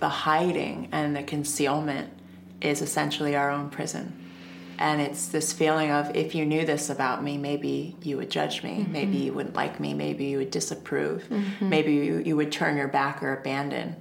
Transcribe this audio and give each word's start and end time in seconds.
the 0.00 0.08
hiding 0.08 0.88
and 0.92 1.14
the 1.14 1.22
concealment 1.22 2.12
is 2.60 2.82
essentially 2.82 3.36
our 3.36 3.50
own 3.50 3.70
prison. 3.70 4.16
And 4.78 5.00
it's 5.02 5.28
this 5.28 5.52
feeling 5.52 5.90
of 5.90 6.16
if 6.16 6.34
you 6.34 6.46
knew 6.46 6.64
this 6.64 6.88
about 6.88 7.22
me, 7.22 7.36
maybe 7.36 7.96
you 8.02 8.16
would 8.16 8.30
judge 8.30 8.62
me, 8.62 8.78
mm-hmm. 8.78 8.92
maybe 8.92 9.18
you 9.18 9.34
wouldn't 9.34 9.54
like 9.54 9.78
me, 9.78 9.92
maybe 9.92 10.24
you 10.24 10.38
would 10.38 10.50
disapprove, 10.50 11.24
mm-hmm. 11.24 11.68
maybe 11.68 11.92
you, 11.92 12.16
you 12.18 12.34
would 12.34 12.50
turn 12.50 12.78
your 12.78 12.88
back 12.88 13.22
or 13.22 13.34
abandon. 13.34 13.96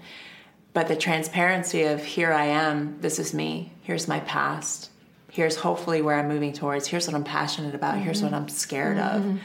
But 0.72 0.88
the 0.88 0.96
transparency 0.96 1.83
of 1.83 2.04
here 2.04 2.31
I 2.31 2.46
am, 2.46 3.02
this 3.02 3.20
is 3.20 3.34
me, 3.34 3.74
here's 3.81 4.08
my 4.08 4.22
past, 4.22 4.90
here's 5.29 5.58
hopefully 5.58 6.02
where 6.02 6.18
I'm 6.18 6.29
moving 6.29 6.54
towards, 6.54 6.88
here's 6.88 7.08
what 7.08 7.16
I'm 7.16 7.26
passionate 7.26 7.76
about, 7.76 7.96
mm-hmm. 7.96 8.04
here's 8.06 8.24
what 8.24 8.34
I'm 8.34 8.47
scared 8.47 8.97
mm-hmm. 8.97 9.31
of. 9.31 9.42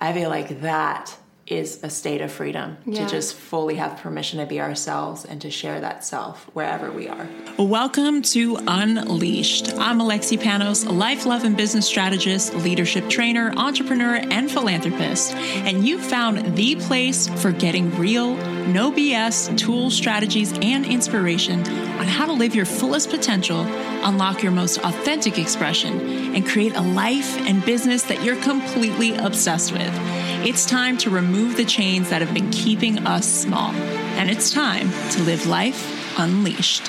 I 0.00 0.12
feel 0.12 0.28
like 0.28 0.60
that 0.60 1.16
is 1.46 1.78
a 1.84 1.90
state 1.90 2.20
of 2.20 2.32
freedom 2.32 2.76
yeah. 2.84 3.04
to 3.04 3.10
just 3.10 3.34
fully 3.34 3.76
have 3.76 3.98
permission 3.98 4.40
to 4.40 4.46
be 4.46 4.60
ourselves 4.60 5.24
and 5.24 5.40
to 5.40 5.50
share 5.50 5.80
that 5.80 6.04
self 6.04 6.44
wherever 6.54 6.90
we 6.90 7.08
are. 7.08 7.28
Welcome 7.56 8.22
to 8.22 8.58
Unleashed. 8.66 9.72
I'm 9.74 10.00
Alexi 10.00 10.38
Panos, 10.38 10.86
a 10.86 10.90
life, 10.90 11.24
love, 11.24 11.44
and 11.44 11.56
business 11.56 11.86
strategist, 11.86 12.52
leadership 12.54 13.08
trainer, 13.08 13.52
entrepreneur, 13.56 14.16
and 14.16 14.50
philanthropist. 14.50 15.34
And 15.34 15.86
you 15.86 16.00
found 16.00 16.56
the 16.56 16.74
place 16.76 17.28
for 17.40 17.52
getting 17.52 17.96
real, 17.96 18.34
no 18.66 18.90
BS 18.90 19.56
tools, 19.56 19.94
strategies, 19.94 20.52
and 20.60 20.84
inspiration 20.84 21.60
on 21.60 22.08
how 22.08 22.26
to 22.26 22.32
live 22.32 22.56
your 22.56 22.66
fullest 22.66 23.10
potential, 23.10 23.60
unlock 24.04 24.42
your 24.42 24.52
most 24.52 24.78
authentic 24.78 25.38
expression, 25.38 26.34
and 26.34 26.44
create 26.44 26.74
a 26.74 26.80
life 26.82 27.38
and 27.46 27.64
business 27.64 28.02
that 28.04 28.24
you're 28.24 28.40
completely 28.42 29.14
obsessed 29.16 29.72
with. 29.72 29.94
It's 30.48 30.64
time 30.64 30.96
to 30.98 31.10
remove 31.10 31.56
the 31.56 31.64
chains 31.64 32.10
that 32.10 32.22
have 32.22 32.32
been 32.32 32.52
keeping 32.52 33.04
us 33.04 33.26
small, 33.26 33.72
and 34.14 34.30
it's 34.30 34.52
time 34.52 34.88
to 35.10 35.22
live 35.24 35.44
life 35.48 35.76
unleashed. 36.20 36.86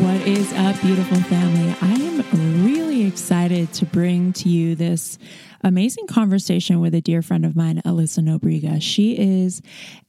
What 0.00 0.20
is 0.28 0.52
up, 0.52 0.80
beautiful 0.80 1.18
family? 1.22 1.74
I 1.82 1.92
am 1.92 2.64
really 2.64 3.04
excited 3.04 3.72
to 3.72 3.84
bring 3.84 4.32
to 4.34 4.48
you 4.48 4.76
this 4.76 5.18
amazing 5.64 6.06
conversation 6.06 6.78
with 6.78 6.94
a 6.94 7.00
dear 7.00 7.20
friend 7.20 7.44
of 7.44 7.56
mine, 7.56 7.82
Alyssa 7.84 8.22
Nobriga. 8.22 8.80
She 8.80 9.18
is 9.18 9.60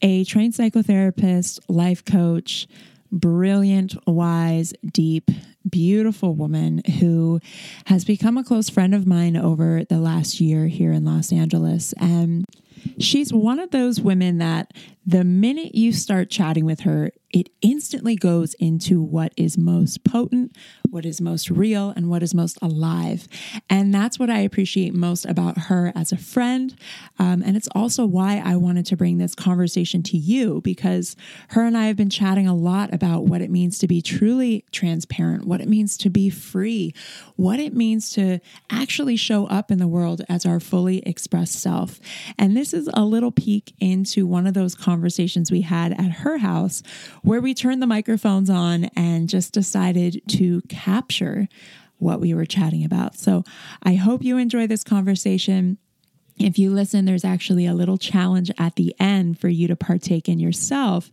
a 0.03 0.25
trained 0.25 0.53
psychotherapist, 0.53 1.59
life 1.67 2.05
coach, 2.05 2.67
brilliant, 3.11 3.95
wise, 4.05 4.75
deep, 4.94 5.31
beautiful 5.69 6.35
woman 6.35 6.81
who 6.99 7.39
has 7.85 8.05
become 8.05 8.38
a 8.38 8.44
close 8.44 8.69
friend 8.69 8.94
of 8.94 9.08
mine 9.08 9.35
over 9.35 9.83
the 9.85 9.99
last 9.99 10.39
year 10.39 10.67
here 10.67 10.91
in 10.91 11.05
Los 11.05 11.31
Angeles. 11.31 11.94
And 11.99 12.45
she's 12.99 13.33
one 13.33 13.59
of 13.59 13.72
those 13.72 13.99
women 13.99 14.38
that 14.39 14.73
the 15.05 15.23
minute 15.23 15.75
you 15.75 15.91
start 15.91 16.30
chatting 16.30 16.66
with 16.66 16.81
her, 16.81 17.11
it 17.36 17.50
instantly 17.61 18.16
goes 18.16 18.53
into 18.55 19.02
what 19.02 19.33
is 19.38 19.58
most 19.58 20.03
potent, 20.03 20.55
what 20.89 21.05
is 21.05 21.22
most 21.22 21.52
real, 21.52 21.89
and 21.89 22.09
what 22.09 22.23
is 22.23 22.33
most 22.33 22.58
alive. 22.61 23.28
And 23.69 23.94
that's 23.94 24.17
what 24.17 24.30
I 24.30 24.39
appreciate 24.39 24.94
most 24.94 25.25
about 25.25 25.58
her 25.58 25.91
as 25.95 26.11
a 26.11 26.17
friend. 26.17 26.75
Um, 27.19 27.44
and 27.45 27.56
it's 27.56 27.69
also 27.75 28.06
why 28.06 28.41
I 28.44 28.56
wanted 28.56 28.86
to 28.88 28.97
bring 28.97 29.17
this 29.17 29.36
conversation 29.36 30.02
to 30.03 30.17
you 30.17 30.61
because 30.61 31.16
her 31.50 31.63
and 31.63 31.78
I 31.78 31.88
have 31.88 31.97
been 31.97 32.09
chatting 32.09 32.47
a 32.47 32.56
lot 32.56 32.94
about 32.94 33.25
what 33.25 33.41
it 33.41 33.52
means 33.52 33.78
to 33.80 33.88
be 33.88 34.02
truly 34.02 34.66
transparent, 34.72 35.45
what 35.45 35.61
it 35.61 35.67
means 35.67 35.97
to 35.97 36.09
be 36.09 36.30
free, 36.30 36.94
what 37.36 37.59
it 37.59 37.73
means 37.73 38.09
to 38.11 38.39
actually 38.69 39.17
show 39.17 39.45
up 39.47 39.69
in 39.69 39.78
the 39.78 39.88
world 39.88 40.23
as 40.30 40.45
our 40.45 40.59
fully 40.59 41.00
expressed 41.00 41.59
self. 41.59 42.00
And 42.39 42.56
this 42.56 42.73
is 42.73 42.89
a 42.94 43.03
little 43.03 43.31
peek 43.31 43.73
into 43.80 44.25
one 44.25 44.47
of 44.47 44.53
those 44.53 44.73
conversations 44.73 45.36
conversations 45.36 45.52
we 45.52 45.61
had 45.61 45.91
at 45.94 46.11
her 46.11 46.38
house 46.38 46.81
where 47.25 47.41
we 47.41 47.55
turned 47.55 47.81
the 47.81 47.87
microphones 47.87 48.51
on 48.51 48.85
and 48.95 49.27
just 49.27 49.51
decided 49.51 50.21
to 50.27 50.61
capture 50.69 51.47
what 51.97 52.22
we 52.22 52.33
were 52.35 52.45
chatting 52.45 52.85
about. 52.85 53.16
So 53.16 53.44
I 53.81 53.95
hope 53.95 54.23
you 54.23 54.38
enjoy 54.38 54.67
this 54.67 54.83
conversation. 54.83 55.79
If 56.38 56.59
you 56.59 56.72
listen, 56.72 57.06
there's 57.06 57.23
actually 57.23 57.66
a 57.66 57.73
little 57.73 57.97
challenge 57.97 58.51
at 58.57 58.75
the 58.75 58.94
end 59.00 59.40
for 59.40 59.47
you 59.47 59.68
to 59.68 59.75
partake 59.75 60.28
in 60.28 60.38
yourself 60.38 61.09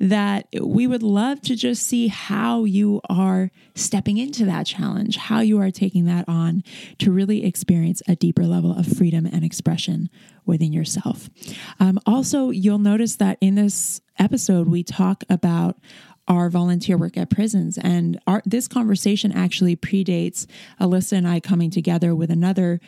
that 0.00 0.48
we 0.60 0.86
would 0.86 1.02
love 1.02 1.40
to 1.42 1.54
just 1.54 1.86
see 1.86 2.08
how 2.08 2.64
you 2.64 3.00
are 3.08 3.50
stepping 3.76 4.18
into 4.18 4.44
that 4.46 4.66
challenge, 4.66 5.16
how 5.16 5.40
you 5.40 5.60
are 5.60 5.70
taking 5.70 6.06
that 6.06 6.28
on 6.28 6.64
to 6.98 7.12
really 7.12 7.44
experience 7.44 8.02
a 8.08 8.16
deeper 8.16 8.44
level 8.44 8.76
of 8.76 8.86
freedom 8.86 9.26
and 9.26 9.44
expression 9.44 10.10
within 10.44 10.72
yourself. 10.72 11.30
Um, 11.78 12.00
also, 12.04 12.50
you'll 12.50 12.78
notice 12.78 13.16
that 13.16 13.38
in 13.40 13.54
this 13.54 14.00
episode, 14.18 14.68
we 14.68 14.82
talk 14.82 15.24
about 15.30 15.78
our 16.26 16.48
volunteer 16.48 16.96
work 16.96 17.16
at 17.16 17.30
prisons. 17.30 17.78
And 17.78 18.18
our, 18.26 18.42
this 18.44 18.68
conversation 18.68 19.32
actually 19.32 19.76
predates 19.76 20.46
Alyssa 20.80 21.12
and 21.12 21.28
I 21.28 21.40
coming 21.40 21.70
together 21.70 22.14
with 22.14 22.30
another, 22.30 22.80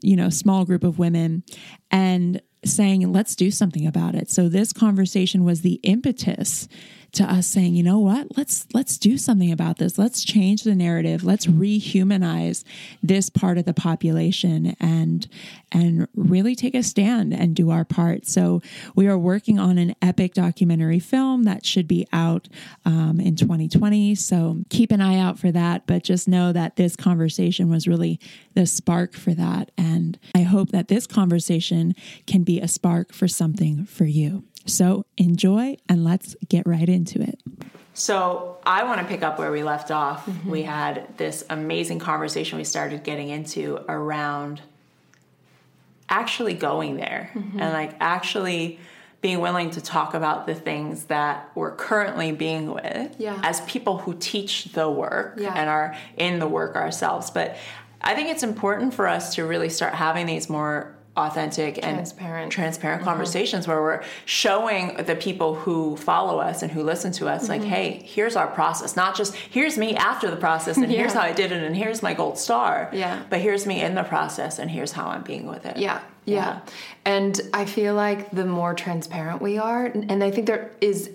you 0.00 0.16
know, 0.16 0.30
small 0.30 0.64
group 0.64 0.84
of 0.84 0.98
women 0.98 1.42
and 1.90 2.40
saying, 2.64 3.12
let's 3.12 3.36
do 3.36 3.50
something 3.50 3.86
about 3.86 4.14
it. 4.14 4.30
So 4.30 4.48
this 4.48 4.72
conversation 4.72 5.44
was 5.44 5.60
the 5.60 5.80
impetus 5.82 6.68
to 7.18 7.24
us 7.24 7.46
saying, 7.48 7.74
you 7.74 7.82
know 7.82 7.98
what? 7.98 8.36
Let's 8.36 8.66
let's 8.72 8.96
do 8.96 9.18
something 9.18 9.50
about 9.50 9.78
this. 9.78 9.98
Let's 9.98 10.24
change 10.24 10.62
the 10.62 10.74
narrative. 10.74 11.24
Let's 11.24 11.46
rehumanize 11.46 12.62
this 13.02 13.28
part 13.28 13.58
of 13.58 13.64
the 13.64 13.74
population 13.74 14.76
and 14.78 15.28
and 15.72 16.06
really 16.14 16.54
take 16.54 16.76
a 16.76 16.82
stand 16.82 17.34
and 17.34 17.56
do 17.56 17.70
our 17.70 17.84
part. 17.84 18.26
So 18.26 18.62
we 18.94 19.08
are 19.08 19.18
working 19.18 19.58
on 19.58 19.78
an 19.78 19.96
epic 20.00 20.34
documentary 20.34 21.00
film 21.00 21.42
that 21.42 21.66
should 21.66 21.88
be 21.88 22.06
out 22.12 22.48
um, 22.84 23.18
in 23.20 23.34
2020. 23.34 24.14
So 24.14 24.58
keep 24.70 24.92
an 24.92 25.00
eye 25.00 25.18
out 25.18 25.40
for 25.40 25.50
that. 25.50 25.86
But 25.88 26.04
just 26.04 26.28
know 26.28 26.52
that 26.52 26.76
this 26.76 26.94
conversation 26.94 27.68
was 27.68 27.88
really 27.88 28.20
the 28.54 28.64
spark 28.64 29.14
for 29.14 29.34
that, 29.34 29.72
and 29.76 30.18
I 30.36 30.42
hope 30.42 30.70
that 30.70 30.86
this 30.86 31.06
conversation 31.06 31.94
can 32.26 32.44
be 32.44 32.60
a 32.60 32.68
spark 32.68 33.12
for 33.12 33.26
something 33.26 33.86
for 33.86 34.04
you. 34.04 34.44
So 34.68 35.04
enjoy 35.16 35.76
and 35.88 36.04
let's 36.04 36.36
get 36.48 36.66
right 36.66 36.88
into 36.88 37.20
it. 37.20 37.40
So, 37.94 38.58
I 38.64 38.84
want 38.84 39.00
to 39.00 39.06
pick 39.06 39.24
up 39.24 39.40
where 39.40 39.50
we 39.50 39.64
left 39.64 39.90
off. 39.90 40.24
Mm-hmm. 40.26 40.50
We 40.50 40.62
had 40.62 41.16
this 41.16 41.44
amazing 41.50 41.98
conversation 41.98 42.56
we 42.56 42.62
started 42.62 43.02
getting 43.02 43.28
into 43.28 43.80
around 43.88 44.60
actually 46.08 46.54
going 46.54 46.96
there 46.96 47.30
mm-hmm. 47.34 47.60
and 47.60 47.72
like 47.72 47.96
actually 47.98 48.78
being 49.20 49.40
willing 49.40 49.70
to 49.70 49.80
talk 49.80 50.14
about 50.14 50.46
the 50.46 50.54
things 50.54 51.04
that 51.06 51.50
we're 51.54 51.74
currently 51.74 52.30
being 52.30 52.72
with 52.72 53.16
yeah. 53.18 53.40
as 53.42 53.60
people 53.62 53.98
who 53.98 54.14
teach 54.14 54.66
the 54.66 54.88
work 54.88 55.34
yeah. 55.38 55.52
and 55.54 55.68
are 55.68 55.96
in 56.16 56.38
the 56.38 56.46
work 56.46 56.76
ourselves. 56.76 57.30
But 57.30 57.56
I 58.00 58.14
think 58.14 58.28
it's 58.28 58.44
important 58.44 58.94
for 58.94 59.08
us 59.08 59.34
to 59.34 59.44
really 59.44 59.68
start 59.68 59.94
having 59.94 60.26
these 60.26 60.48
more 60.48 60.94
authentic 61.18 61.78
and 61.84 61.96
transparent, 61.96 62.52
transparent 62.52 63.00
mm-hmm. 63.00 63.10
conversations 63.10 63.66
where 63.66 63.82
we're 63.82 64.02
showing 64.24 64.96
the 65.04 65.16
people 65.16 65.54
who 65.54 65.96
follow 65.96 66.38
us 66.38 66.62
and 66.62 66.70
who 66.70 66.82
listen 66.82 67.12
to 67.12 67.28
us 67.28 67.48
mm-hmm. 67.48 67.52
like 67.52 67.62
hey 67.62 68.02
here's 68.04 68.36
our 68.36 68.46
process 68.46 68.96
not 68.96 69.16
just 69.16 69.34
here's 69.34 69.76
me 69.76 69.96
after 69.96 70.30
the 70.30 70.36
process 70.36 70.76
and 70.76 70.90
yeah. 70.90 70.98
here's 70.98 71.12
how 71.12 71.22
i 71.22 71.32
did 71.32 71.52
it 71.52 71.62
and 71.62 71.76
here's 71.76 72.02
my 72.02 72.14
gold 72.14 72.38
star 72.38 72.88
yeah 72.92 73.22
but 73.30 73.40
here's 73.40 73.66
me 73.66 73.82
in 73.82 73.94
the 73.94 74.04
process 74.04 74.58
and 74.58 74.70
here's 74.70 74.92
how 74.92 75.08
i'm 75.08 75.22
being 75.22 75.46
with 75.46 75.66
it 75.66 75.76
yeah 75.76 76.00
yeah. 76.28 76.60
And 77.04 77.40
I 77.54 77.64
feel 77.64 77.94
like 77.94 78.30
the 78.30 78.44
more 78.44 78.74
transparent 78.74 79.40
we 79.40 79.56
are, 79.58 79.86
and 79.86 80.22
I 80.22 80.30
think 80.30 80.46
there 80.46 80.72
is 80.80 81.10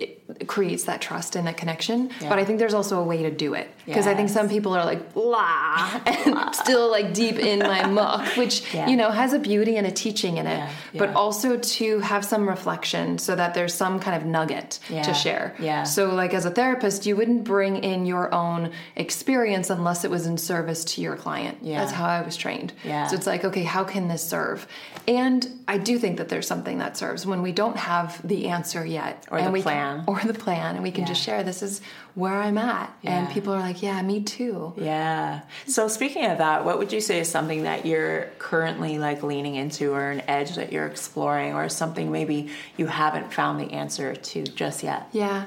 creates 0.46 0.84
that 0.84 1.00
trust 1.00 1.36
and 1.36 1.46
that 1.46 1.56
connection. 1.56 2.10
Yeah. 2.20 2.30
But 2.30 2.38
I 2.38 2.44
think 2.44 2.58
there's 2.58 2.74
also 2.74 3.00
a 3.00 3.04
way 3.04 3.22
to 3.22 3.30
do 3.30 3.54
it 3.54 3.70
because 3.84 4.06
yes. 4.06 4.12
I 4.12 4.14
think 4.14 4.30
some 4.30 4.48
people 4.48 4.74
are 4.74 4.84
like 4.84 5.12
blah 5.12 6.00
and 6.06 6.54
still 6.54 6.90
like 6.90 7.12
deep 7.12 7.36
in 7.36 7.58
my 7.58 7.86
muck, 7.88 8.36
which 8.36 8.74
yeah. 8.74 8.88
you 8.88 8.96
know 8.96 9.10
has 9.10 9.32
a 9.32 9.38
beauty 9.38 9.76
and 9.76 9.86
a 9.86 9.90
teaching 9.90 10.38
in 10.38 10.46
it, 10.46 10.56
yeah. 10.56 10.70
but 10.98 11.14
also 11.14 11.58
to 11.58 11.98
have 12.00 12.24
some 12.24 12.48
reflection 12.48 13.18
so 13.18 13.36
that 13.36 13.54
there's 13.54 13.74
some 13.74 14.00
kind 14.00 14.16
of 14.16 14.26
nugget 14.26 14.78
to 14.88 15.14
share. 15.14 15.54
Yeah. 15.58 15.84
So 15.84 16.14
like 16.14 16.32
as 16.32 16.46
a 16.46 16.50
therapist, 16.50 17.04
you 17.06 17.16
wouldn't 17.16 17.44
bring 17.44 17.76
in 17.76 18.06
your 18.06 18.32
own 18.32 18.72
experience 18.96 19.68
unless 19.70 20.04
it 20.04 20.10
was 20.10 20.26
in 20.26 20.38
service 20.38 20.84
to 20.86 21.02
your 21.02 21.16
client. 21.16 21.58
Yeah. 21.60 21.80
That's 21.80 21.92
how 21.92 22.06
I 22.06 22.22
was 22.22 22.36
trained. 22.36 22.72
Yeah. 22.82 23.06
So 23.08 23.16
it's 23.16 23.26
like 23.26 23.44
okay, 23.44 23.62
how 23.62 23.84
can 23.84 24.08
this 24.08 24.26
serve? 24.26 24.66
And 25.06 25.64
I 25.68 25.78
do 25.78 25.98
think 25.98 26.16
that 26.16 26.28
there's 26.28 26.46
something 26.46 26.78
that 26.78 26.96
serves 26.96 27.26
when 27.26 27.42
we 27.42 27.52
don't 27.52 27.76
have 27.76 28.26
the 28.26 28.48
answer 28.48 28.84
yet 28.84 29.26
or 29.30 29.42
the 29.42 29.62
plan. 29.62 30.04
Can, 30.04 30.04
or 30.06 30.20
the 30.20 30.38
plan 30.38 30.76
and 30.76 30.82
we 30.82 30.90
can 30.90 31.02
yeah. 31.02 31.08
just 31.08 31.22
share 31.22 31.42
this 31.42 31.62
is 31.62 31.82
where 32.14 32.34
I'm 32.34 32.56
at. 32.56 32.96
Yeah. 33.02 33.18
And 33.18 33.32
people 33.32 33.52
are 33.52 33.60
like, 33.60 33.82
yeah, 33.82 34.00
me 34.00 34.22
too. 34.22 34.72
Yeah. 34.76 35.42
So 35.66 35.88
speaking 35.88 36.24
of 36.26 36.38
that, 36.38 36.64
what 36.64 36.78
would 36.78 36.92
you 36.92 37.00
say 37.00 37.20
is 37.20 37.28
something 37.28 37.64
that 37.64 37.84
you're 37.84 38.30
currently 38.38 38.98
like 38.98 39.22
leaning 39.22 39.56
into 39.56 39.92
or 39.92 40.10
an 40.10 40.22
edge 40.22 40.54
that 40.54 40.72
you're 40.72 40.86
exploring 40.86 41.54
or 41.54 41.68
something 41.68 42.10
maybe 42.10 42.48
you 42.76 42.86
haven't 42.86 43.32
found 43.32 43.60
the 43.60 43.72
answer 43.72 44.14
to 44.14 44.42
just 44.44 44.82
yet? 44.82 45.08
Yeah. 45.12 45.46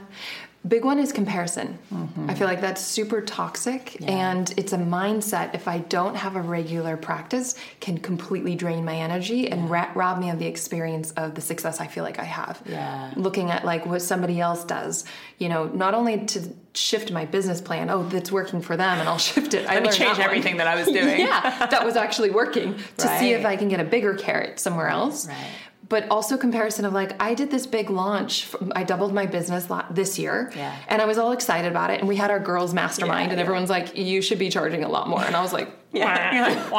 Big 0.68 0.84
one 0.84 1.00
is 1.00 1.14
comparison. 1.14 1.78
Mm-hmm. 1.94 2.30
I 2.30 2.36
feel 2.36 2.48
like 2.48 2.62
that's 2.62 2.82
super 2.82 3.22
toxic 3.22 4.00
yeah. 4.00 4.32
and 4.32 4.54
it's 4.58 4.74
a 4.74 4.78
mindset 4.78 5.54
if 5.54 5.68
I 5.68 5.80
don't 5.80 6.16
have 6.16 6.36
a 6.36 6.42
regular 6.42 6.98
practice 6.98 7.56
can 7.80 7.98
completely 8.00 8.56
drain 8.56 8.84
my 8.84 8.96
energy 8.96 9.42
yeah. 9.42 9.54
and 9.54 9.70
ra- 9.70 9.92
rob 9.96 10.20
me 10.20 10.30
of 10.30 10.40
the 10.40 10.46
experience 10.46 11.12
of 11.12 11.36
the 11.36 11.42
success 11.42 11.80
I 11.80 11.88
feel 11.88 12.04
like 12.04 12.20
I 12.20 12.24
have. 12.24 12.62
Yeah. 12.66 13.14
Looking 13.16 13.52
at 13.52 13.66
like 13.66 13.86
what 13.86 14.02
somebody 14.02 14.42
else 14.42 14.64
does, 14.66 15.06
you 15.38 15.48
know, 15.48 15.68
not 15.68 15.94
only 15.94 16.26
to 16.26 16.50
shift 16.74 17.12
my 17.12 17.26
business 17.26 17.62
plan, 17.62 17.90
oh, 17.90 18.04
that's 18.04 18.32
working 18.32 18.62
for 18.62 18.76
them 18.76 19.00
and 19.00 19.08
I'll 19.08 19.18
shift 19.20 19.54
it. 19.54 19.66
Let 19.66 19.78
I 19.78 19.80
me 19.80 19.90
change 19.92 20.18
that 20.18 20.26
everything 20.26 20.58
that 20.58 20.68
I 20.68 20.76
was 20.76 20.88
doing. 20.88 21.20
yeah, 21.20 21.68
that 21.68 21.86
was 21.86 21.96
actually 21.96 22.32
working 22.32 22.76
to 22.98 23.08
right. 23.08 23.20
see 23.20 23.32
if 23.32 23.46
I 23.46 23.56
can 23.56 23.70
get 23.70 23.80
a 23.80 23.86
bigger 23.86 24.16
carrot 24.16 24.60
somewhere 24.60 24.88
else. 24.90 25.28
Right 25.28 25.52
but 25.90 26.08
also 26.10 26.38
comparison 26.38 26.86
of 26.86 26.94
like 26.94 27.22
I 27.22 27.34
did 27.34 27.52
this 27.52 27.66
big 27.66 27.90
launch. 27.90 28.48
I 28.74 28.84
doubled 28.84 29.14
my 29.14 29.26
business 29.26 29.68
this 29.92 30.20
year, 30.20 30.52
yeah. 30.56 30.76
and 30.88 31.02
I 31.02 31.06
was 31.06 31.18
all 31.18 31.32
excited 31.32 31.70
about 31.70 31.90
it. 31.92 32.00
And 32.00 32.08
we 32.08 32.16
had 32.16 32.32
our 32.32 32.40
girls' 32.40 32.74
mastermind, 32.74 33.28
yeah, 33.28 33.30
and 33.32 33.38
yeah. 33.38 33.44
everyone's 33.44 33.70
like, 33.70 33.98
"You 33.98 34.22
should 34.22 34.40
be 34.40 34.50
charging 34.50 34.84
a 34.84 34.90
lot 34.90 35.08
more." 35.08 35.24
And 35.24 35.36
I 35.36 35.42
was 35.42 35.54
like, 35.54 35.70
"Yeah, 35.94 36.70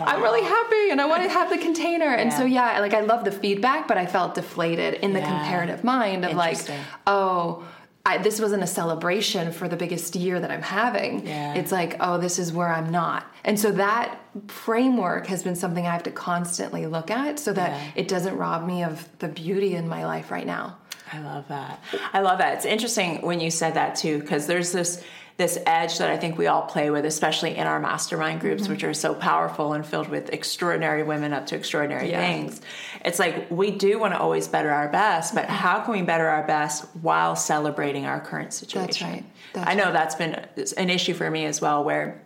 I'm 0.00 0.22
really 0.22 0.42
happy, 0.42 0.90
and 0.90 1.00
I 1.00 1.06
want 1.06 1.22
to 1.22 1.28
have 1.28 1.50
the 1.50 1.58
container." 1.58 2.08
And 2.08 2.32
so 2.32 2.44
yeah, 2.44 2.80
like 2.80 2.94
I 2.94 3.00
love 3.00 3.24
the 3.24 3.32
feedback, 3.32 3.88
but 3.88 3.96
I 3.96 4.06
felt 4.06 4.34
deflated 4.34 4.94
in 4.94 5.12
the 5.12 5.20
comparative 5.20 5.84
mind 5.84 6.24
of 6.24 6.34
like, 6.34 6.58
"Oh." 7.06 7.66
I, 8.08 8.16
this 8.16 8.40
wasn't 8.40 8.62
a 8.62 8.66
celebration 8.66 9.52
for 9.52 9.68
the 9.68 9.76
biggest 9.76 10.16
year 10.16 10.40
that 10.40 10.50
I'm 10.50 10.62
having. 10.62 11.26
Yeah. 11.26 11.54
It's 11.54 11.70
like, 11.70 11.96
oh, 12.00 12.16
this 12.16 12.38
is 12.38 12.54
where 12.54 12.68
I'm 12.68 12.90
not. 12.90 13.30
And 13.44 13.60
so 13.60 13.70
that 13.72 14.18
framework 14.46 15.26
has 15.26 15.42
been 15.42 15.54
something 15.54 15.86
I 15.86 15.92
have 15.92 16.04
to 16.04 16.10
constantly 16.10 16.86
look 16.86 17.10
at 17.10 17.38
so 17.38 17.52
that 17.52 17.70
yeah. 17.70 17.90
it 17.96 18.08
doesn't 18.08 18.34
rob 18.38 18.66
me 18.66 18.82
of 18.82 19.06
the 19.18 19.28
beauty 19.28 19.74
in 19.74 19.86
my 19.88 20.06
life 20.06 20.30
right 20.30 20.46
now. 20.46 20.78
I 21.12 21.20
love 21.20 21.48
that. 21.48 21.82
I 22.14 22.20
love 22.20 22.38
that. 22.38 22.54
It's 22.54 22.64
interesting 22.64 23.20
when 23.20 23.40
you 23.40 23.50
said 23.50 23.74
that 23.74 23.94
too, 23.96 24.20
because 24.20 24.46
there's 24.46 24.72
this 24.72 25.04
this 25.38 25.56
edge 25.66 25.98
that 25.98 26.10
I 26.10 26.16
think 26.16 26.36
we 26.36 26.48
all 26.48 26.62
play 26.62 26.90
with, 26.90 27.04
especially 27.04 27.56
in 27.56 27.68
our 27.68 27.78
mastermind 27.78 28.40
groups, 28.40 28.64
mm-hmm. 28.64 28.72
which 28.72 28.82
are 28.82 28.92
so 28.92 29.14
powerful 29.14 29.72
and 29.72 29.86
filled 29.86 30.08
with 30.08 30.30
extraordinary 30.30 31.04
women 31.04 31.32
up 31.32 31.46
to 31.46 31.56
extraordinary 31.56 32.10
yeah. 32.10 32.20
things. 32.20 32.60
It's 33.04 33.20
like 33.20 33.48
we 33.48 33.70
do 33.70 34.00
want 34.00 34.14
to 34.14 34.18
always 34.18 34.48
better 34.48 34.70
our 34.70 34.88
best, 34.88 35.36
but 35.36 35.46
how 35.46 35.80
can 35.80 35.92
we 35.92 36.02
better 36.02 36.26
our 36.26 36.44
best 36.44 36.86
while 37.02 37.36
celebrating 37.36 38.04
our 38.04 38.20
current 38.20 38.52
situation? 38.52 38.86
That's 38.88 39.02
right. 39.02 39.24
That's 39.52 39.70
I 39.70 39.74
know 39.74 39.84
right. 39.84 39.92
that's 39.92 40.16
been 40.16 40.44
an 40.76 40.90
issue 40.90 41.14
for 41.14 41.30
me 41.30 41.44
as 41.44 41.60
well, 41.60 41.84
where 41.84 42.20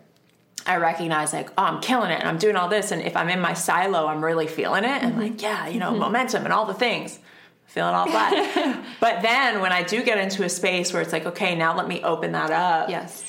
I 0.66 0.76
recognize 0.76 1.34
like, 1.34 1.50
oh, 1.58 1.64
I'm 1.64 1.82
killing 1.82 2.12
it 2.12 2.18
and 2.18 2.28
I'm 2.28 2.38
doing 2.38 2.56
all 2.56 2.68
this. 2.68 2.92
And 2.92 3.02
if 3.02 3.14
I'm 3.14 3.28
in 3.28 3.40
my 3.40 3.52
silo, 3.52 4.06
I'm 4.06 4.24
really 4.24 4.46
feeling 4.46 4.84
it. 4.84 5.02
And 5.02 5.12
mm-hmm. 5.12 5.20
like, 5.20 5.42
yeah, 5.42 5.68
you 5.68 5.78
know, 5.78 5.90
mm-hmm. 5.90 6.00
momentum 6.00 6.44
and 6.44 6.52
all 6.52 6.64
the 6.64 6.72
things 6.72 7.18
feeling 7.72 7.94
all 7.94 8.06
flat. 8.06 8.84
but 9.00 9.22
then 9.22 9.62
when 9.62 9.72
I 9.72 9.82
do 9.82 10.02
get 10.02 10.18
into 10.18 10.44
a 10.44 10.48
space 10.48 10.92
where 10.92 11.00
it's 11.00 11.12
like, 11.12 11.24
okay, 11.24 11.54
now 11.54 11.74
let 11.74 11.88
me 11.88 12.02
open 12.02 12.32
that 12.32 12.50
up. 12.50 12.90
Yes. 12.90 13.24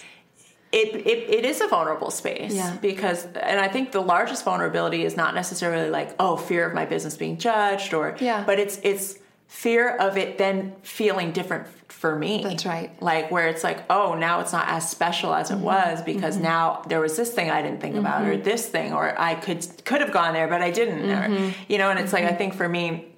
It, 0.73 0.95
it, 0.95 1.29
it 1.29 1.45
is 1.45 1.61
a 1.61 1.67
vulnerable 1.67 2.11
space 2.11 2.55
yeah. 2.55 2.75
because 2.81 3.25
and 3.25 3.59
i 3.59 3.67
think 3.67 3.91
the 3.91 4.01
largest 4.01 4.43
vulnerability 4.43 5.05
is 5.05 5.15
not 5.15 5.35
necessarily 5.35 5.91
like 5.91 6.15
oh 6.19 6.35
fear 6.35 6.67
of 6.67 6.73
my 6.73 6.83
business 6.83 7.15
being 7.15 7.37
judged 7.37 7.93
or 7.93 8.17
yeah. 8.19 8.43
but 8.43 8.57
it's 8.57 8.79
it's 8.81 9.19
fear 9.45 9.95
of 9.97 10.17
it 10.17 10.39
then 10.39 10.73
feeling 10.81 11.31
different 11.31 11.67
for 11.89 12.15
me 12.15 12.41
that's 12.41 12.65
right 12.65 12.99
like 13.03 13.29
where 13.29 13.47
it's 13.49 13.63
like 13.63 13.85
oh 13.91 14.15
now 14.15 14.39
it's 14.39 14.51
not 14.51 14.67
as 14.67 14.89
special 14.89 15.31
as 15.31 15.51
it 15.51 15.57
mm-hmm. 15.57 15.65
was 15.65 16.01
because 16.01 16.35
mm-hmm. 16.37 16.45
now 16.45 16.81
there 16.87 16.99
was 16.99 17.15
this 17.15 17.31
thing 17.31 17.51
i 17.51 17.61
didn't 17.61 17.79
think 17.79 17.93
mm-hmm. 17.93 18.07
about 18.07 18.23
or 18.23 18.33
mm-hmm. 18.33 18.41
this 18.41 18.67
thing 18.67 18.93
or 18.93 19.13
i 19.21 19.35
could 19.35 19.63
could 19.85 20.01
have 20.01 20.11
gone 20.11 20.33
there 20.33 20.47
but 20.47 20.63
i 20.63 20.71
didn't 20.71 21.07
or, 21.07 21.29
mm-hmm. 21.29 21.49
you 21.71 21.77
know 21.77 21.91
and 21.91 21.99
it's 21.99 22.11
like 22.11 22.23
i 22.23 22.29
mm-hmm. 22.29 22.37
think 22.37 22.55
for 22.55 22.67
me 22.67 23.12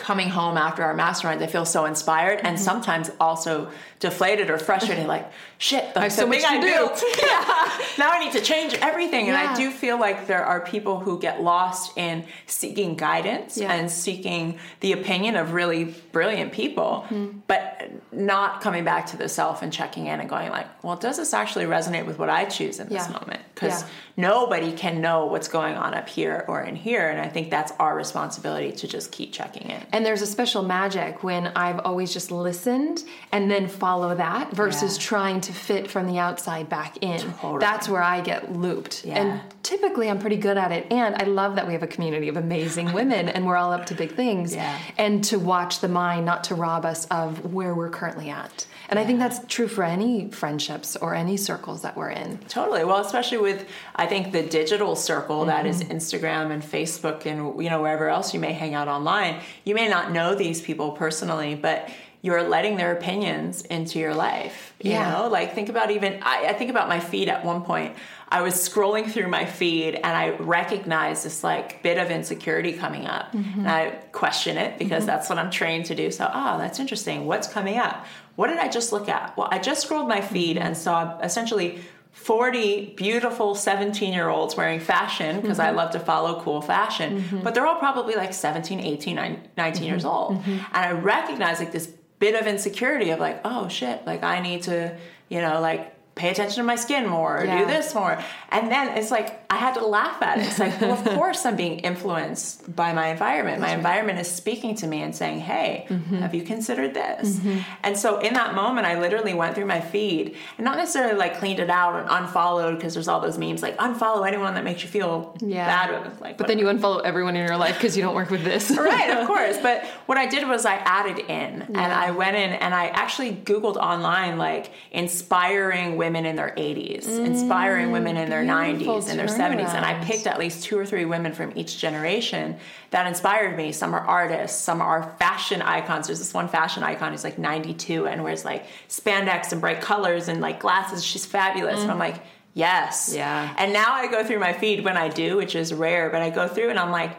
coming 0.00 0.28
home 0.28 0.56
after 0.56 0.82
our 0.82 0.94
masterminds, 0.94 1.42
I 1.42 1.46
feel 1.46 1.64
so 1.64 1.84
inspired 1.84 2.40
and 2.40 2.56
mm-hmm. 2.56 2.64
sometimes 2.64 3.10
also 3.20 3.70
deflated 4.00 4.48
or 4.50 4.58
frustrated, 4.58 5.06
like, 5.06 5.30
shit, 5.58 5.92
that's 5.94 6.16
so 6.16 6.26
much 6.26 6.42
I 6.42 6.58
built. 6.58 7.02
yeah. 7.22 7.86
now 7.98 8.10
I 8.10 8.24
need 8.24 8.32
to 8.32 8.40
change 8.40 8.74
everything. 8.74 9.26
Yeah. 9.26 9.38
And 9.38 9.48
I 9.48 9.54
do 9.54 9.70
feel 9.70 10.00
like 10.00 10.26
there 10.26 10.44
are 10.44 10.60
people 10.60 10.98
who 10.98 11.20
get 11.20 11.42
lost 11.42 11.96
in 11.98 12.24
seeking 12.46 12.96
guidance 12.96 13.58
yeah. 13.58 13.72
and 13.72 13.90
seeking 13.90 14.58
the 14.80 14.92
opinion 14.92 15.36
of 15.36 15.52
really 15.52 15.94
brilliant 16.12 16.52
people, 16.52 17.04
mm-hmm. 17.10 17.38
but 17.46 17.90
not 18.10 18.62
coming 18.62 18.84
back 18.84 19.06
to 19.06 19.16
the 19.16 19.28
self 19.28 19.62
and 19.62 19.72
checking 19.72 20.06
in 20.06 20.18
and 20.18 20.28
going 20.28 20.50
like, 20.50 20.66
well, 20.82 20.96
does 20.96 21.18
this 21.18 21.34
actually 21.34 21.66
resonate 21.66 22.06
with 22.06 22.18
what 22.18 22.30
I 22.30 22.46
choose 22.46 22.80
in 22.80 22.88
this 22.88 23.08
moment? 23.10 23.40
Because 23.54 23.84
nobody 24.16 24.72
can 24.72 25.00
know 25.00 25.26
what's 25.26 25.48
going 25.48 25.74
on 25.76 25.94
up 25.94 26.08
here 26.08 26.44
or 26.48 26.62
in 26.62 26.74
here. 26.74 27.08
And 27.08 27.20
I 27.20 27.28
think 27.28 27.50
that's 27.50 27.72
our 27.78 27.94
responsibility 27.94 28.72
to 28.72 28.88
just 28.88 29.12
keep 29.12 29.32
checking 29.32 29.70
in. 29.70 29.82
And 29.92 30.04
there's 30.04 30.22
a 30.22 30.26
special 30.26 30.62
magic 30.62 31.22
when 31.22 31.48
I've 31.48 31.80
always 31.80 32.12
just 32.12 32.30
listened 32.30 33.04
and 33.32 33.50
then 33.50 33.68
follow 33.68 34.14
that 34.14 34.52
versus 34.52 34.96
yeah. 34.96 35.02
trying 35.02 35.40
to 35.42 35.52
fit 35.52 35.90
from 35.90 36.06
the 36.06 36.18
outside 36.18 36.68
back 36.68 36.98
in. 37.00 37.18
Totally. 37.20 37.58
That's 37.58 37.88
where 37.88 38.02
I 38.02 38.20
get 38.20 38.52
looped. 38.52 39.04
Yeah. 39.04 39.18
And 39.18 39.40
typically 39.62 40.08
I'm 40.08 40.18
pretty 40.18 40.36
good 40.36 40.56
at 40.56 40.72
it. 40.72 40.90
And 40.90 41.16
I 41.16 41.24
love 41.24 41.56
that 41.56 41.66
we 41.66 41.72
have 41.72 41.82
a 41.82 41.88
community 41.88 42.28
of 42.28 42.36
amazing 42.36 42.92
women 43.00 43.28
and 43.28 43.46
we're 43.46 43.56
all 43.56 43.72
up 43.72 43.86
to 43.86 43.94
big 43.94 44.14
things. 44.14 44.54
Yeah. 44.54 44.78
And 44.96 45.24
to 45.24 45.38
watch 45.38 45.80
the 45.80 45.88
mind 45.88 46.26
not 46.26 46.44
to 46.44 46.54
rob 46.54 46.84
us 46.84 47.06
of 47.06 47.52
where 47.52 47.74
we're 47.74 47.90
currently 47.90 48.30
at. 48.30 48.66
And. 48.90 48.98
I 48.98 49.06
think 49.06 49.18
that's 49.20 49.40
true 49.46 49.68
for 49.68 49.84
any 49.84 50.28
friendships 50.30 50.96
or 50.96 51.14
any 51.14 51.36
circles 51.36 51.82
that 51.82 51.96
we're 51.96 52.10
in. 52.10 52.38
Totally. 52.48 52.84
Well, 52.84 52.98
especially 52.98 53.38
with 53.38 53.66
I 53.96 54.06
think 54.06 54.32
the 54.32 54.42
digital 54.42 54.96
circle 54.96 55.38
mm-hmm. 55.38 55.48
that 55.48 55.66
is 55.66 55.82
mm-hmm. 55.82 55.92
Instagram 55.92 56.50
and 56.50 56.62
Facebook 56.62 57.24
and 57.24 57.62
you 57.62 57.70
know 57.70 57.80
wherever 57.80 58.08
else 58.08 58.34
you 58.34 58.40
may 58.40 58.52
hang 58.52 58.74
out 58.74 58.88
online. 58.88 59.40
You 59.64 59.74
may 59.74 59.88
not 59.88 60.12
know 60.12 60.34
these 60.34 60.60
people 60.60 60.90
personally, 60.92 61.54
but 61.54 61.88
you're 62.22 62.42
letting 62.42 62.76
their 62.76 62.92
opinions 62.92 63.62
into 63.62 63.98
your 63.98 64.14
life. 64.14 64.74
You 64.82 64.92
yeah. 64.92 65.10
know, 65.10 65.28
like 65.28 65.54
think 65.54 65.68
about 65.68 65.90
even 65.90 66.20
I, 66.22 66.48
I 66.48 66.52
think 66.52 66.70
about 66.70 66.88
my 66.88 67.00
feed 67.00 67.28
at 67.28 67.44
one 67.44 67.62
point. 67.62 67.96
I 68.28 68.42
was 68.42 68.54
scrolling 68.54 69.10
through 69.10 69.28
my 69.28 69.44
feed 69.44 69.94
and 69.94 70.06
I 70.06 70.30
recognized 70.36 71.24
this 71.24 71.42
like 71.42 71.82
bit 71.82 71.98
of 71.98 72.10
insecurity 72.10 72.74
coming 72.74 73.06
up. 73.06 73.32
Mm-hmm. 73.32 73.60
And 73.60 73.68
I 73.68 73.90
question 74.12 74.56
it 74.56 74.78
because 74.78 75.00
mm-hmm. 75.00 75.06
that's 75.06 75.28
what 75.28 75.38
I'm 75.38 75.50
trained 75.50 75.86
to 75.86 75.94
do. 75.94 76.10
So, 76.10 76.30
oh, 76.32 76.58
that's 76.58 76.78
interesting. 76.78 77.26
What's 77.26 77.48
coming 77.48 77.78
up? 77.78 78.06
What 78.36 78.48
did 78.48 78.58
I 78.58 78.68
just 78.68 78.92
look 78.92 79.08
at? 79.08 79.36
Well, 79.36 79.48
I 79.50 79.58
just 79.58 79.82
scrolled 79.82 80.08
my 80.08 80.20
feed 80.20 80.58
and 80.58 80.76
saw 80.76 81.18
essentially 81.20 81.80
40 82.12 82.94
beautiful 82.96 83.54
17 83.54 84.12
year 84.12 84.28
olds 84.28 84.56
wearing 84.56 84.80
fashion 84.80 85.40
because 85.40 85.58
mm-hmm. 85.58 85.68
I 85.68 85.70
love 85.70 85.92
to 85.92 86.00
follow 86.00 86.40
cool 86.42 86.60
fashion, 86.60 87.22
mm-hmm. 87.22 87.40
but 87.40 87.54
they're 87.54 87.66
all 87.66 87.78
probably 87.78 88.14
like 88.14 88.34
17, 88.34 88.80
18, 88.80 89.14
19 89.14 89.46
mm-hmm. 89.56 89.84
years 89.84 90.04
old. 90.04 90.38
Mm-hmm. 90.38 90.50
And 90.50 90.64
I 90.72 90.92
recognize 90.92 91.58
like 91.58 91.72
this 91.72 91.92
bit 92.20 92.40
of 92.40 92.46
insecurity 92.46 93.10
of 93.10 93.18
like, 93.18 93.40
oh 93.44 93.66
shit, 93.68 94.06
like 94.06 94.22
I 94.22 94.40
need 94.40 94.62
to, 94.64 94.96
you 95.28 95.40
know, 95.40 95.60
like 95.60 96.14
pay 96.14 96.30
attention 96.30 96.56
to 96.56 96.62
my 96.62 96.76
skin 96.76 97.08
more 97.08 97.38
or 97.38 97.44
yeah. 97.44 97.60
do 97.60 97.66
this 97.66 97.94
more. 97.94 98.22
And 98.50 98.70
then 98.70 98.96
it's 98.96 99.10
like 99.10 99.39
I 99.50 99.56
had 99.56 99.74
to 99.74 99.84
laugh 99.84 100.22
at 100.22 100.38
it. 100.38 100.46
It's 100.46 100.60
like, 100.60 100.80
well, 100.80 100.92
of 100.92 101.04
course 101.16 101.44
I'm 101.44 101.56
being 101.56 101.80
influenced 101.80 102.74
by 102.74 102.92
my 102.92 103.08
environment. 103.08 103.60
My 103.60 103.74
environment 103.74 104.20
is 104.20 104.30
speaking 104.30 104.76
to 104.76 104.86
me 104.86 105.02
and 105.02 105.12
saying, 105.12 105.40
hey, 105.40 105.86
mm-hmm. 105.88 106.18
have 106.18 106.36
you 106.36 106.44
considered 106.44 106.94
this? 106.94 107.36
Mm-hmm. 107.36 107.58
And 107.82 107.98
so 107.98 108.20
in 108.20 108.34
that 108.34 108.54
moment, 108.54 108.86
I 108.86 109.00
literally 109.00 109.34
went 109.34 109.56
through 109.56 109.66
my 109.66 109.80
feed 109.80 110.36
and 110.56 110.64
not 110.64 110.76
necessarily 110.76 111.18
like 111.18 111.38
cleaned 111.38 111.58
it 111.58 111.68
out 111.68 111.96
and 111.96 112.06
unfollowed 112.08 112.76
because 112.76 112.94
there's 112.94 113.08
all 113.08 113.20
those 113.20 113.38
memes 113.38 113.60
like 113.60 113.76
unfollow 113.78 114.26
anyone 114.26 114.54
that 114.54 114.62
makes 114.62 114.84
you 114.84 114.88
feel 114.88 115.36
yeah. 115.40 115.66
bad. 115.66 116.04
With, 116.04 116.20
like, 116.20 116.38
but 116.38 116.46
then 116.46 116.60
you 116.60 116.66
unfollow 116.66 117.02
everyone 117.02 117.34
in 117.34 117.44
your 117.44 117.56
life 117.56 117.74
because 117.74 117.96
you 117.96 118.04
don't 118.04 118.14
work 118.14 118.30
with 118.30 118.44
this. 118.44 118.70
right, 118.78 119.10
of 119.10 119.26
course. 119.26 119.58
But 119.70 119.84
what 120.06 120.16
I 120.16 120.26
did 120.26 120.48
was 120.48 120.64
I 120.64 120.76
added 120.76 121.18
in 121.18 121.28
yeah. 121.28 121.64
and 121.64 121.92
I 121.92 122.12
went 122.12 122.36
in 122.36 122.50
and 122.50 122.74
I 122.74 122.86
actually 122.86 123.32
Googled 123.32 123.76
online 123.76 124.38
like 124.38 124.70
inspiring 124.90 125.96
women 125.96 126.24
in 126.24 126.36
their 126.36 126.54
80s, 126.56 127.04
mm, 127.04 127.26
inspiring 127.26 127.90
women 127.90 128.16
in 128.16 128.30
their 128.30 128.44
90s 128.44 129.08
and 129.08 129.18
their 129.18 129.28
70s. 129.40 129.74
And 129.74 129.84
I 129.84 130.02
picked 130.04 130.26
at 130.26 130.38
least 130.38 130.64
two 130.64 130.78
or 130.78 130.86
three 130.86 131.04
women 131.04 131.32
from 131.32 131.52
each 131.56 131.78
generation 131.78 132.56
that 132.90 133.06
inspired 133.06 133.56
me. 133.56 133.72
Some 133.72 133.94
are 133.94 134.00
artists, 134.00 134.60
some 134.60 134.80
are 134.80 135.14
fashion 135.18 135.62
icons. 135.62 136.06
There's 136.06 136.18
this 136.18 136.34
one 136.34 136.48
fashion 136.48 136.82
icon 136.82 137.12
who's 137.12 137.24
like 137.24 137.38
92 137.38 138.06
and 138.06 138.22
wears 138.22 138.44
like 138.44 138.66
spandex 138.88 139.52
and 139.52 139.60
bright 139.60 139.80
colors 139.80 140.28
and 140.28 140.40
like 140.40 140.60
glasses. 140.60 141.04
She's 141.04 141.26
fabulous. 141.26 141.78
Mm. 141.78 141.82
And 141.82 141.90
I'm 141.92 141.98
like, 141.98 142.22
yes. 142.54 143.12
Yeah. 143.14 143.54
And 143.58 143.72
now 143.72 143.92
I 143.92 144.10
go 144.10 144.24
through 144.24 144.40
my 144.40 144.52
feed 144.52 144.84
when 144.84 144.96
I 144.96 145.08
do, 145.08 145.36
which 145.36 145.54
is 145.54 145.72
rare, 145.72 146.10
but 146.10 146.22
I 146.22 146.30
go 146.30 146.48
through 146.48 146.70
and 146.70 146.78
I'm 146.78 146.90
like, 146.90 147.16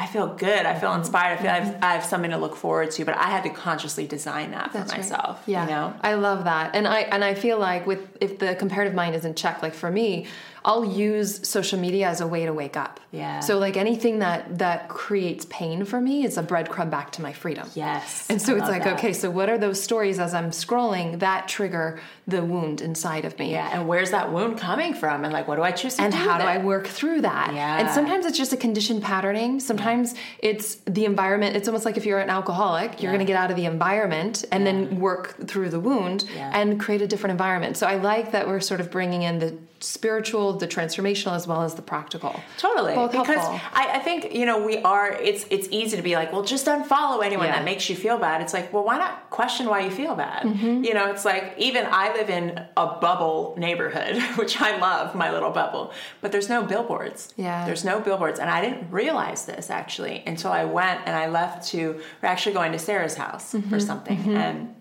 I 0.00 0.06
feel 0.06 0.28
good. 0.28 0.64
I 0.64 0.78
feel 0.78 0.94
inspired. 0.94 1.40
I 1.40 1.42
feel 1.42 1.50
I 1.50 1.58
have, 1.58 1.82
I 1.82 1.92
have, 1.94 2.04
something 2.04 2.30
to 2.30 2.38
look 2.38 2.54
forward 2.54 2.92
to. 2.92 3.04
But 3.04 3.16
I 3.16 3.24
had 3.24 3.42
to 3.42 3.50
consciously 3.50 4.06
design 4.06 4.52
that 4.52 4.70
for 4.70 4.78
That's 4.78 4.92
myself. 4.92 5.38
Right. 5.38 5.48
Yeah, 5.48 5.64
you 5.64 5.70
know, 5.70 5.94
I 6.02 6.14
love 6.14 6.44
that, 6.44 6.76
and 6.76 6.86
I 6.86 7.00
and 7.00 7.24
I 7.24 7.34
feel 7.34 7.58
like 7.58 7.84
with 7.84 8.16
if 8.20 8.38
the 8.38 8.54
comparative 8.54 8.94
mind 8.94 9.16
isn't 9.16 9.36
checked, 9.36 9.60
like 9.60 9.74
for 9.74 9.90
me, 9.90 10.26
I'll 10.68 10.84
use 10.84 11.48
social 11.48 11.78
media 11.80 12.06
as 12.08 12.20
a 12.20 12.26
way 12.26 12.44
to 12.44 12.52
wake 12.52 12.76
up. 12.76 13.00
Yeah. 13.10 13.40
So 13.40 13.58
like 13.58 13.78
anything 13.78 14.18
that 14.18 14.58
that 14.58 14.90
creates 14.90 15.46
pain 15.48 15.86
for 15.86 15.98
me 15.98 16.26
is 16.26 16.36
a 16.36 16.42
breadcrumb 16.42 16.90
back 16.90 17.10
to 17.12 17.22
my 17.22 17.32
freedom. 17.32 17.66
Yes. 17.74 18.26
And 18.28 18.40
so 18.40 18.54
I 18.54 18.58
it's 18.58 18.68
like, 18.68 18.84
that. 18.84 18.98
okay, 18.98 19.14
so 19.14 19.30
what 19.30 19.48
are 19.48 19.56
those 19.56 19.82
stories 19.82 20.18
as 20.18 20.34
I'm 20.34 20.50
scrolling 20.50 21.20
that 21.20 21.48
trigger 21.48 22.00
the 22.26 22.44
wound 22.44 22.82
inside 22.82 23.24
of 23.24 23.38
me? 23.38 23.50
Yeah, 23.52 23.70
and 23.72 23.88
where's 23.88 24.10
that 24.10 24.30
wound 24.30 24.58
coming 24.58 24.92
from? 24.92 25.24
And 25.24 25.32
like, 25.32 25.48
what 25.48 25.56
do 25.56 25.62
I 25.62 25.70
choose 25.70 25.94
to 25.96 26.02
and 26.02 26.12
do? 26.12 26.18
how 26.18 26.36
do 26.36 26.44
I 26.44 26.58
work 26.58 26.86
through 26.86 27.22
that? 27.22 27.54
Yeah. 27.54 27.78
And 27.78 27.88
sometimes 27.88 28.26
it's 28.26 28.36
just 28.36 28.52
a 28.52 28.58
conditioned 28.58 29.02
patterning. 29.02 29.60
Sometimes 29.60 30.14
it's 30.40 30.74
the 30.84 31.06
environment. 31.06 31.56
It's 31.56 31.66
almost 31.66 31.86
like 31.86 31.96
if 31.96 32.04
you're 32.04 32.18
an 32.20 32.28
alcoholic, 32.28 33.00
you're 33.02 33.10
Yeah. 33.10 33.16
going 33.16 33.26
to 33.26 33.32
get 33.32 33.36
out 33.42 33.50
of 33.50 33.56
the 33.56 33.64
environment 33.64 34.44
and 34.52 34.66
then 34.66 35.00
work 35.00 35.48
through 35.48 35.70
the 35.70 35.80
wound 35.80 36.26
Yeah. 36.36 36.50
and 36.52 36.78
create 36.78 37.00
a 37.00 37.06
different 37.06 37.30
environment. 37.30 37.78
So 37.78 37.86
I 37.86 37.96
like 37.96 38.32
that 38.32 38.46
we're 38.46 38.60
sort 38.60 38.80
of 38.80 38.90
bringing 38.90 39.22
in 39.22 39.38
the 39.38 39.56
spiritual, 39.80 40.57
the 40.60 40.66
transformational, 40.68 41.34
as 41.34 41.46
well 41.46 41.62
as 41.62 41.74
the 41.74 41.82
practical. 41.82 42.40
Totally, 42.58 42.94
Both 42.94 43.12
because. 43.12 43.38
I, 43.38 43.92
I 43.94 43.98
think 44.00 44.32
you 44.34 44.46
know 44.46 44.64
we 44.64 44.78
are. 44.78 45.12
It's 45.12 45.44
it's 45.50 45.68
easy 45.70 45.96
to 45.96 46.02
be 46.02 46.14
like, 46.14 46.32
well, 46.32 46.42
just 46.42 46.66
unfollow 46.66 47.24
anyone 47.24 47.46
Yeah. 47.46 47.56
that 47.56 47.64
makes 47.64 47.88
you 47.90 47.96
feel 47.96 48.18
bad. 48.18 48.40
It's 48.42 48.52
like, 48.54 48.72
well, 48.72 48.84
why 48.84 48.98
not 48.98 49.30
question 49.30 49.66
why 49.68 49.80
you 49.80 49.90
feel 49.90 50.14
bad? 50.14 50.42
Mm-hmm. 50.44 50.84
You 50.84 50.94
know, 50.94 51.10
it's 51.10 51.24
like 51.24 51.54
even 51.58 51.86
I 51.90 52.12
live 52.14 52.30
in 52.30 52.58
a 52.76 52.86
bubble 53.00 53.54
neighborhood, 53.58 54.16
which 54.36 54.60
I 54.60 54.78
love, 54.78 55.14
my 55.14 55.30
little 55.32 55.50
bubble, 55.50 55.92
but 56.20 56.32
there's 56.32 56.48
no 56.48 56.62
billboards. 56.64 57.32
Yeah. 57.36 57.64
there's 57.66 57.84
no 57.84 58.00
billboards, 58.00 58.38
and 58.40 58.48
I 58.50 58.60
didn't 58.60 58.90
realize 58.90 59.44
this 59.46 59.70
actually 59.70 60.22
until 60.26 60.52
I 60.52 60.64
went 60.64 61.00
and 61.06 61.14
I 61.16 61.28
left 61.28 61.68
to. 61.68 62.00
We're 62.22 62.28
actually 62.28 62.54
going 62.54 62.72
to 62.72 62.78
Sarah's 62.78 63.14
house 63.14 63.54
Mm-hmm. 63.54 63.70
for 63.70 63.80
something, 63.80 64.36
and 64.36 64.74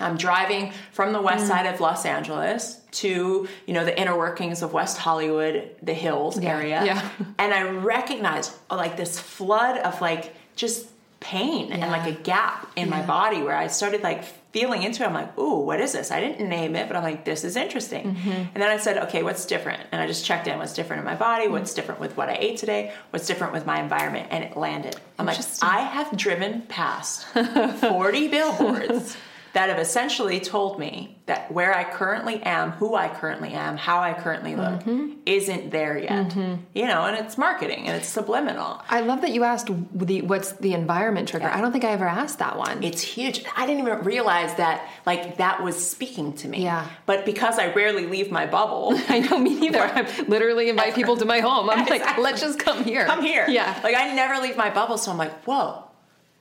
I'm 0.00 0.16
driving 0.16 0.72
from 0.92 1.12
the 1.12 1.18
Mm. 1.20 1.24
west 1.24 1.46
side 1.46 1.66
of 1.66 1.80
Los 1.80 2.04
Angeles 2.06 2.80
to, 2.92 3.46
you 3.66 3.74
know, 3.74 3.84
the 3.84 3.98
inner 4.00 4.16
workings 4.16 4.62
of 4.62 4.72
West 4.72 4.98
Hollywood, 4.98 5.70
the 5.82 5.94
hills 5.94 6.38
Yeah, 6.40 6.56
area. 6.56 6.84
yeah. 6.84 7.08
And 7.38 7.52
I 7.54 7.62
recognized 7.62 8.52
uh, 8.70 8.76
like 8.76 8.96
this 8.96 9.18
flood 9.18 9.78
of 9.78 10.00
like 10.00 10.34
just 10.56 10.86
pain 11.20 11.70
and 11.70 11.82
like 11.92 12.06
a 12.06 12.18
gap 12.22 12.66
in 12.76 12.88
my 12.88 13.02
body 13.02 13.42
where 13.42 13.54
I 13.54 13.66
started 13.66 14.02
like 14.02 14.24
feeling 14.52 14.82
into 14.82 15.02
it. 15.02 15.06
I'm 15.06 15.12
like, 15.14 15.38
ooh, 15.38 15.60
what 15.60 15.78
is 15.78 15.92
this? 15.92 16.10
I 16.10 16.18
didn't 16.18 16.48
name 16.48 16.74
it, 16.74 16.88
but 16.88 16.96
I'm 16.96 17.02
like, 17.04 17.24
this 17.26 17.44
is 17.44 17.56
interesting. 17.56 18.14
Mm-hmm. 18.16 18.30
And 18.30 18.56
then 18.62 18.70
I 18.70 18.78
said, 18.78 18.96
okay, 19.04 19.22
what's 19.22 19.44
different? 19.44 19.82
And 19.92 20.00
I 20.02 20.06
just 20.06 20.24
checked 20.24 20.48
in 20.48 20.58
what's 20.58 20.72
different 20.72 21.00
in 21.00 21.04
my 21.06 21.14
body, 21.14 21.44
Mm-hmm. 21.44 21.52
what's 21.52 21.74
different 21.74 22.00
with 22.00 22.16
what 22.16 22.28
I 22.30 22.36
ate 22.40 22.56
today, 22.56 22.92
what's 23.10 23.26
different 23.26 23.52
with 23.52 23.66
my 23.66 23.80
environment. 23.80 24.28
And 24.30 24.42
it 24.42 24.56
landed. 24.56 24.96
I'm 25.18 25.26
like, 25.26 25.38
I 25.62 25.80
have 25.82 26.16
driven 26.16 26.62
past 26.62 27.26
40 27.80 28.28
billboards 28.28 29.16
that 29.52 29.68
have 29.68 29.78
essentially 29.78 30.38
told 30.40 30.78
me 30.78 31.16
that 31.26 31.50
where 31.52 31.74
I 31.74 31.84
currently 31.84 32.42
am, 32.42 32.72
who 32.72 32.94
I 32.94 33.08
currently 33.08 33.50
am, 33.52 33.76
how 33.76 34.00
I 34.00 34.12
currently 34.14 34.56
look, 34.56 34.80
Mm-hmm. 34.80 35.12
isn't 35.26 35.70
there 35.70 35.98
yet. 35.98 36.34
You 36.36 36.86
know, 36.86 37.04
and 37.04 37.16
it's 37.24 37.36
marketing 37.38 37.86
and 37.86 37.96
it's 37.96 38.08
subliminal. 38.08 38.82
I 38.88 39.00
love 39.00 39.20
that 39.22 39.30
you 39.32 39.44
asked 39.44 39.68
the 39.92 40.22
what's 40.22 40.52
the 40.52 40.72
environment 40.74 41.28
trigger. 41.28 41.46
Yeah. 41.46 41.56
I 41.56 41.60
don't 41.60 41.72
think 41.72 41.84
I 41.84 41.90
ever 41.90 42.06
asked 42.06 42.38
that 42.38 42.56
one. 42.56 42.82
It's 42.82 43.02
huge. 43.02 43.44
I 43.56 43.66
didn't 43.66 43.86
even 43.86 44.04
realize 44.04 44.54
that 44.56 44.88
like 45.06 45.36
that 45.38 45.62
was 45.62 45.76
speaking 45.88 46.32
to 46.34 46.48
me. 46.48 46.62
Yeah. 46.62 46.86
But 47.06 47.24
because 47.24 47.58
I 47.58 47.72
rarely 47.72 48.06
leave 48.06 48.30
my 48.30 48.46
bubble, 48.46 48.92
I 49.08 49.20
know 49.20 49.38
me 49.38 49.54
neither. 49.58 49.80
I 49.82 50.02
literally 50.28 50.68
invite 50.68 50.94
people 50.94 51.16
to 51.18 51.24
my 51.24 51.40
home. 51.40 51.70
I'm 51.70 51.86
like, 51.86 52.18
let's 52.18 52.40
just 52.40 52.58
come 52.58 52.84
here. 52.84 53.04
come 53.06 53.22
here. 53.22 53.46
Yeah. 53.48 53.78
Like 53.82 53.94
I 53.96 54.12
never 54.14 54.40
leave 54.40 54.56
my 54.56 54.70
bubble, 54.70 54.98
so 54.98 55.10
I'm 55.10 55.18
like, 55.18 55.44
whoa. 55.44 55.84